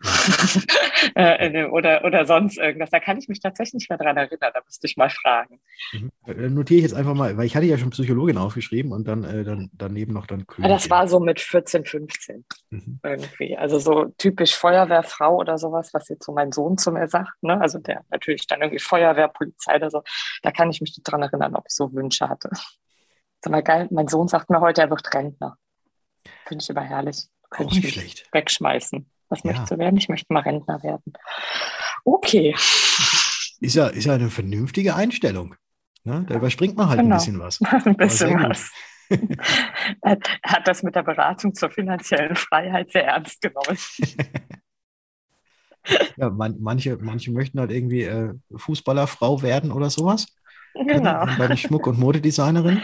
Äh, 1.14 1.48
äh, 1.48 1.64
oder, 1.66 2.04
oder 2.04 2.26
sonst 2.26 2.58
irgendwas. 2.58 2.90
Da 2.90 3.00
kann 3.00 3.16
ich 3.16 3.28
mich 3.28 3.40
tatsächlich 3.40 3.74
nicht 3.74 3.90
mehr 3.90 3.98
dran 3.98 4.16
erinnern. 4.16 4.50
Da 4.52 4.60
müsste 4.64 4.86
ich 4.86 4.96
mal 4.96 5.08
fragen. 5.08 5.60
Mhm. 5.92 6.54
Notiere 6.54 6.78
ich 6.78 6.82
jetzt 6.82 6.94
einfach 6.94 7.14
mal, 7.14 7.36
weil 7.36 7.46
ich 7.46 7.54
hatte 7.54 7.66
ja 7.66 7.78
schon 7.78 7.90
Psychologin 7.90 8.38
aufgeschrieben 8.38 8.92
und 8.92 9.06
dann, 9.06 9.24
äh, 9.24 9.44
dann 9.44 9.70
daneben 9.72 10.12
noch 10.12 10.26
dann 10.26 10.46
Königin. 10.46 10.74
Das 10.74 10.90
war 10.90 11.06
so 11.06 11.20
mit 11.20 11.40
14, 11.40 11.84
15 11.84 12.44
mhm. 12.70 13.00
irgendwie. 13.02 13.56
Also 13.56 13.78
so 13.78 14.06
typisch 14.18 14.56
Feuerwehrfrau 14.56 15.36
oder 15.36 15.58
sowas, 15.58 15.94
was 15.94 16.08
jetzt 16.08 16.24
so 16.24 16.32
mein 16.32 16.52
Sohn 16.52 16.76
zu 16.76 16.92
mir 16.92 17.08
sagt. 17.08 17.42
Ne? 17.42 17.60
Also 17.60 17.78
der 17.78 18.04
natürlich 18.10 18.46
dann 18.46 18.60
irgendwie 18.60 18.80
Feuerwehr, 18.80 19.28
Polizei 19.28 19.76
oder 19.76 19.90
so. 19.90 20.02
Da 20.42 20.50
kann 20.50 20.70
ich 20.70 20.80
mich 20.80 20.96
nicht 20.96 21.04
dran 21.04 21.22
erinnern, 21.22 21.54
ob 21.54 21.64
ich 21.68 21.74
so 21.74 21.92
Wünsche 21.92 22.28
hatte. 22.28 22.50
Das 23.40 23.50
mal 23.50 23.62
geil. 23.62 23.88
Mein 23.90 24.08
Sohn 24.08 24.28
sagt 24.28 24.50
mir 24.50 24.60
heute, 24.60 24.82
er 24.82 24.90
wird 24.90 25.14
Rentner. 25.14 25.56
Finde 26.46 26.62
ich 26.62 26.70
immer 26.70 26.82
herrlich. 26.82 27.28
Könnte 27.50 27.76
ich 27.76 27.82
mich 27.82 27.92
schlecht. 27.92 28.28
wegschmeißen. 28.32 29.08
Was 29.28 29.42
ja. 29.42 29.50
möchtest 29.50 29.72
du 29.72 29.78
werden? 29.78 29.96
Ich 29.96 30.08
möchte 30.08 30.32
mal 30.32 30.40
Rentner 30.40 30.82
werden. 30.82 31.12
Okay. 32.04 32.54
Ist 33.60 33.74
ja, 33.74 33.88
ist 33.88 34.04
ja 34.04 34.14
eine 34.14 34.30
vernünftige 34.30 34.94
Einstellung. 34.94 35.54
Ne? 36.04 36.24
Da 36.28 36.36
überspringt 36.36 36.76
man 36.76 36.88
halt 36.88 37.00
genau. 37.00 37.16
ein 37.16 37.18
bisschen 37.18 37.40
was. 37.40 37.60
ein 37.86 37.96
bisschen 37.96 38.42
was. 38.42 38.70
er 40.02 40.18
hat 40.44 40.68
das 40.68 40.82
mit 40.82 40.94
der 40.94 41.02
Beratung 41.02 41.54
zur 41.54 41.70
finanziellen 41.70 42.36
Freiheit 42.36 42.90
sehr 42.92 43.06
ernst 43.06 43.40
genommen. 43.40 43.78
ja, 46.16 46.30
man, 46.30 46.56
manche, 46.60 46.96
manche 47.00 47.32
möchten 47.32 47.58
halt 47.58 47.70
irgendwie 47.70 48.02
äh, 48.02 48.34
Fußballerfrau 48.54 49.42
werden 49.42 49.72
oder 49.72 49.90
sowas. 49.90 50.26
Genau. 50.74 51.22
Und 51.22 51.38
bei 51.38 51.46
der 51.46 51.56
Schmuck- 51.56 51.86
und 51.86 51.98
Modedesignerin. 51.98 52.82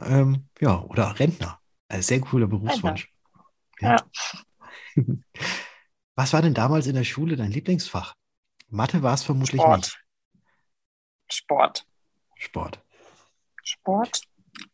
Ähm, 0.00 0.48
ja, 0.60 0.80
oder 0.82 1.18
Rentner. 1.18 1.58
Ein 1.88 2.02
sehr 2.02 2.20
cooler 2.20 2.46
Berufswunsch. 2.46 3.12
Ja. 3.80 3.96
ja. 4.96 5.04
Was 6.14 6.32
war 6.32 6.42
denn 6.42 6.54
damals 6.54 6.86
in 6.86 6.94
der 6.94 7.04
Schule 7.04 7.36
dein 7.36 7.50
Lieblingsfach? 7.50 8.14
Mathe 8.68 9.02
war 9.02 9.14
es 9.14 9.22
vermutlich 9.22 9.60
Sport. 9.60 9.78
nicht. 9.78 9.98
Sport. 11.30 11.86
Sport. 12.36 12.84
Sport 13.62 14.20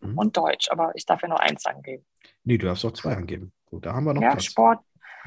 mhm. 0.01 0.18
und 0.18 0.37
Deutsch, 0.37 0.68
aber 0.70 0.92
ich 0.94 1.05
darf 1.05 1.22
ja 1.22 1.29
nur 1.29 1.40
eins 1.40 1.64
angeben. 1.66 2.05
Nee, 2.44 2.59
du 2.59 2.66
darfst 2.66 2.85
auch 2.85 2.92
zwei 2.92 3.14
angeben. 3.14 3.53
Gut, 3.66 3.87
da 3.87 3.94
haben 3.94 4.05
wir 4.05 4.14
noch 4.14 4.22
ja, 4.22 4.31
Platz. 4.31 4.44
Sport, 4.44 4.81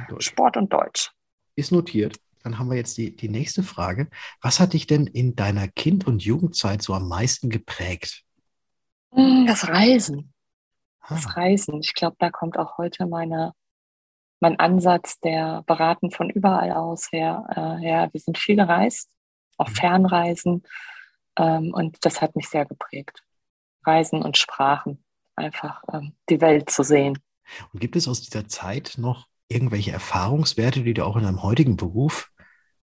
und 0.10 0.24
Sport 0.24 0.58
und 0.58 0.74
Deutsch. 0.74 1.12
Ist 1.56 1.72
notiert. 1.72 2.20
Dann 2.44 2.58
haben 2.58 2.70
wir 2.70 2.78
jetzt 2.78 2.98
die, 2.98 3.16
die 3.16 3.30
nächste 3.30 3.62
Frage. 3.62 4.10
Was 4.42 4.60
hat 4.60 4.74
dich 4.74 4.88
denn 4.88 5.06
in 5.06 5.36
deiner 5.36 5.68
Kind- 5.68 6.08
und 6.08 6.24
Jugendzeit 6.24 6.82
so 6.82 6.94
am 6.94 7.08
meisten 7.08 7.50
geprägt? 7.50 8.24
Hm, 9.12 9.46
das 9.46 9.68
Reisen. 9.68 10.34
Das 11.08 11.28
ah. 11.28 11.32
Reisen. 11.32 11.80
Ich 11.82 11.94
glaube, 11.94 12.16
da 12.20 12.32
kommt 12.32 12.58
auch 12.58 12.78
heute 12.78 13.06
meine 13.06 13.54
mein 14.42 14.60
Ansatz 14.60 15.20
der 15.20 15.64
Beraten 15.68 16.12
von 16.12 16.30
überall 16.30 16.72
aus 16.72 17.12
her, 17.12 17.46
äh, 17.50 17.82
her. 17.82 18.10
Wir 18.12 18.20
sind 18.20 18.38
viel 18.38 18.58
gereist, 18.58 19.10
auch 19.58 19.70
mhm. 19.70 19.76
Fernreisen. 19.76 20.64
Ähm, 21.38 21.74
und 21.74 22.04
das 22.04 22.22
hat 22.22 22.36
mich 22.36 22.50
sehr 22.50 22.66
geprägt. 22.66 23.24
Reisen 23.86 24.22
und 24.22 24.38
Sprachen, 24.38 25.04
einfach 25.36 25.84
ähm, 25.94 26.14
die 26.30 26.42
Welt 26.42 26.70
zu 26.70 26.84
sehen. 26.84 27.18
Und 27.72 27.80
gibt 27.80 27.96
es 27.96 28.08
aus 28.08 28.22
dieser 28.22 28.48
Zeit 28.48 28.96
noch 28.98 29.28
irgendwelche 29.48 29.92
Erfahrungswerte, 29.92 30.84
die 30.84 30.94
du 30.94 31.06
auch 31.06 31.18
in 31.18 31.24
deinem 31.24 31.44
heutigen 31.44 31.78
Beruf 31.78 32.32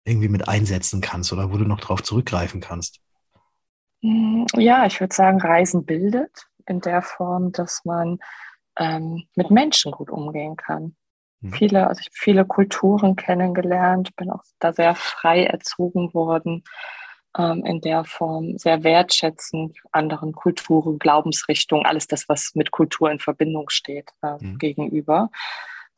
irgendwie 0.06 0.30
mit 0.30 0.48
einsetzen 0.48 1.02
kannst 1.02 1.32
oder 1.34 1.52
wo 1.52 1.58
du 1.58 1.66
noch 1.66 1.80
darauf 1.80 2.02
zurückgreifen 2.02 2.62
kannst? 2.62 3.02
Mm, 4.02 4.46
ja, 4.56 4.86
ich 4.86 5.00
würde 5.00 5.14
sagen, 5.14 5.42
Reisen 5.42 5.86
bildet 5.86 6.48
in 6.66 6.80
der 6.80 7.02
Form, 7.02 7.52
dass 7.52 7.82
man 7.84 8.20
ähm, 8.78 9.28
mit 9.36 9.52
Menschen 9.52 9.92
gut 9.92 10.10
umgehen 10.10 10.56
kann. 10.56 10.96
Mhm. 11.42 11.54
Viele, 11.54 11.88
also 11.88 12.00
ich 12.00 12.08
habe 12.08 12.16
viele 12.16 12.46
Kulturen 12.46 13.16
kennengelernt, 13.16 14.16
bin 14.16 14.32
auch 14.32 14.44
da 14.60 14.74
sehr 14.74 14.96
frei 14.96 15.46
erzogen 15.46 16.14
worden, 16.14 16.64
ähm, 17.38 17.66
in 17.66 17.82
der 17.82 18.04
Form 18.04 18.58
sehr 18.58 18.84
wertschätzend 18.84 19.78
anderen 19.92 20.34
Kulturen, 20.34 21.00
Glaubensrichtungen, 21.00 21.86
alles 21.86 22.08
das, 22.08 22.30
was 22.30 22.52
mit 22.56 22.72
Kultur 22.72 23.12
in 23.12 23.20
Verbindung 23.20 23.70
steht, 23.70 24.10
äh, 24.22 24.36
mhm. 24.40 24.58
gegenüber. 24.58 25.30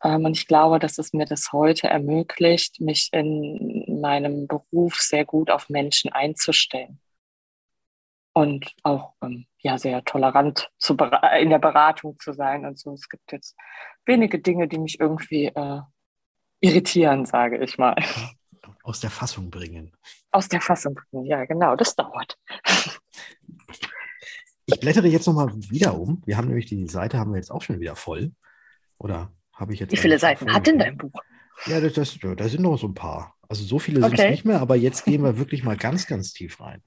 Ähm, 0.03 0.25
und 0.25 0.38
ich 0.38 0.47
glaube, 0.47 0.79
dass 0.79 0.97
es 0.97 1.13
mir 1.13 1.25
das 1.25 1.51
heute 1.51 1.88
ermöglicht, 1.88 2.79
mich 2.82 3.10
in 3.12 3.99
meinem 4.01 4.47
Beruf 4.47 4.95
sehr 4.95 5.25
gut 5.25 5.49
auf 5.49 5.69
Menschen 5.69 6.12
einzustellen 6.12 6.99
und 8.34 8.73
auch 8.84 9.13
ähm, 9.21 9.45
ja 9.63 9.78
sehr 9.78 10.04
tolerant 10.04 10.69
zu, 10.78 10.95
in 11.39 11.49
der 11.49 11.60
Beratung 11.60 12.17
zu 12.19 12.34
sein 12.34 12.65
und 12.65 12.78
so. 12.78 12.93
Es 12.93 13.10
gibt 13.10 13.32
jetzt 13.32 13.56
wenige 14.06 14.39
Dinge, 14.39 14.67
die 14.67 14.78
mich 14.78 14.99
irgendwie 14.99 15.47
äh, 15.47 15.82
irritieren, 16.60 17.26
sage 17.26 17.63
ich 17.63 17.78
mal. 17.78 17.95
Aus 18.84 18.99
der 18.99 19.10
Fassung 19.10 19.49
bringen. 19.49 19.93
Aus 20.32 20.49
der 20.49 20.62
Fassung 20.62 20.95
bringen, 20.95 21.26
ja, 21.26 21.45
genau. 21.45 21.76
Das 21.76 21.95
dauert. 21.95 22.38
Ich 24.65 24.80
blättere 24.80 25.08
jetzt 25.08 25.28
nochmal 25.28 25.54
wieder 25.54 25.97
um. 25.97 26.21
Wir 26.26 26.38
haben 26.38 26.47
nämlich 26.47 26.65
die 26.67 26.88
Seite 26.88 27.17
haben 27.17 27.32
wir 27.32 27.38
jetzt 27.38 27.52
auch 27.52 27.62
schon 27.62 27.80
wieder 27.80 27.95
voll. 27.95 28.32
Oder 28.97 29.32
habe 29.54 29.73
ich 29.73 29.80
jetzt? 29.80 29.91
Wie 29.91 29.97
viele 29.97 30.19
Seiten 30.19 30.54
hat 30.54 30.67
denn 30.67 30.80
dein 30.80 30.97
Buch? 30.97 31.12
Ja, 31.65 31.80
das, 31.80 31.93
das, 31.93 32.17
da 32.19 32.47
sind 32.47 32.62
noch 32.62 32.78
so 32.78 32.88
ein 32.88 32.93
paar. 32.93 33.36
Also 33.47 33.63
so 33.63 33.80
viele 33.80 34.02
sind 34.02 34.17
es 34.17 34.30
nicht 34.30 34.45
mehr, 34.45 34.62
aber 34.62 34.76
jetzt 34.76 35.06
gehen 35.06 35.23
wir 35.23 35.38
wirklich 35.38 35.63
mal 35.63 35.78
ganz, 35.78 36.08
ganz 36.08 36.34
tief 36.34 36.60
rein. 36.60 36.82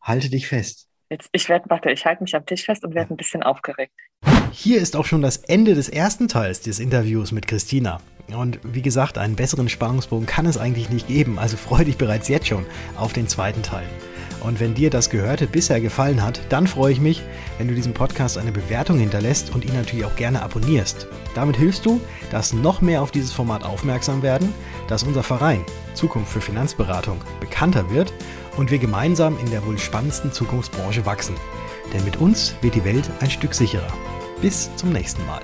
Halte 0.00 0.30
dich 0.30 0.46
fest. 0.46 0.88
Jetzt, 1.14 1.28
ich 1.30 1.48
werde, 1.48 1.70
warte, 1.70 1.92
ich 1.92 2.04
halte 2.04 2.24
mich 2.24 2.34
am 2.34 2.44
Tisch 2.44 2.64
fest 2.64 2.84
und 2.84 2.96
werde 2.96 3.14
ein 3.14 3.16
bisschen 3.16 3.44
aufgeregt. 3.44 3.92
Hier 4.50 4.80
ist 4.80 4.96
auch 4.96 5.04
schon 5.04 5.22
das 5.22 5.36
Ende 5.36 5.76
des 5.76 5.88
ersten 5.88 6.26
Teils 6.26 6.60
des 6.60 6.80
Interviews 6.80 7.30
mit 7.30 7.46
Christina. 7.46 8.00
Und 8.36 8.58
wie 8.64 8.82
gesagt, 8.82 9.16
einen 9.16 9.36
besseren 9.36 9.68
Spannungsbogen 9.68 10.26
kann 10.26 10.44
es 10.46 10.58
eigentlich 10.58 10.90
nicht 10.90 11.06
geben, 11.06 11.38
also 11.38 11.56
freue 11.56 11.84
dich 11.84 11.98
bereits 11.98 12.26
jetzt 12.26 12.48
schon 12.48 12.66
auf 12.96 13.12
den 13.12 13.28
zweiten 13.28 13.62
Teil. 13.62 13.86
Und 14.40 14.58
wenn 14.58 14.74
dir 14.74 14.90
das 14.90 15.08
Gehörte 15.08 15.46
bisher 15.46 15.80
gefallen 15.80 16.20
hat, 16.20 16.40
dann 16.48 16.66
freue 16.66 16.92
ich 16.92 17.00
mich, 17.00 17.22
wenn 17.58 17.68
du 17.68 17.74
diesem 17.74 17.94
Podcast 17.94 18.36
eine 18.36 18.50
Bewertung 18.50 18.98
hinterlässt 18.98 19.54
und 19.54 19.64
ihn 19.64 19.74
natürlich 19.74 20.04
auch 20.04 20.16
gerne 20.16 20.42
abonnierst. 20.42 21.06
Damit 21.36 21.56
hilfst 21.56 21.86
du, 21.86 22.00
dass 22.32 22.52
noch 22.52 22.80
mehr 22.80 23.02
auf 23.02 23.12
dieses 23.12 23.32
Format 23.32 23.62
aufmerksam 23.62 24.22
werden, 24.22 24.52
dass 24.88 25.04
unser 25.04 25.22
Verein 25.22 25.64
Zukunft 25.94 26.32
für 26.32 26.40
Finanzberatung 26.40 27.20
bekannter 27.38 27.88
wird 27.90 28.12
und 28.56 28.70
wir 28.70 28.78
gemeinsam 28.78 29.38
in 29.38 29.50
der 29.50 29.64
wohl 29.66 29.78
spannendsten 29.78 30.32
Zukunftsbranche 30.32 31.06
wachsen. 31.06 31.34
Denn 31.92 32.04
mit 32.04 32.16
uns 32.16 32.54
wird 32.60 32.74
die 32.74 32.84
Welt 32.84 33.08
ein 33.20 33.30
Stück 33.30 33.54
sicherer. 33.54 33.92
Bis 34.40 34.74
zum 34.76 34.90
nächsten 34.90 35.24
Mal. 35.26 35.42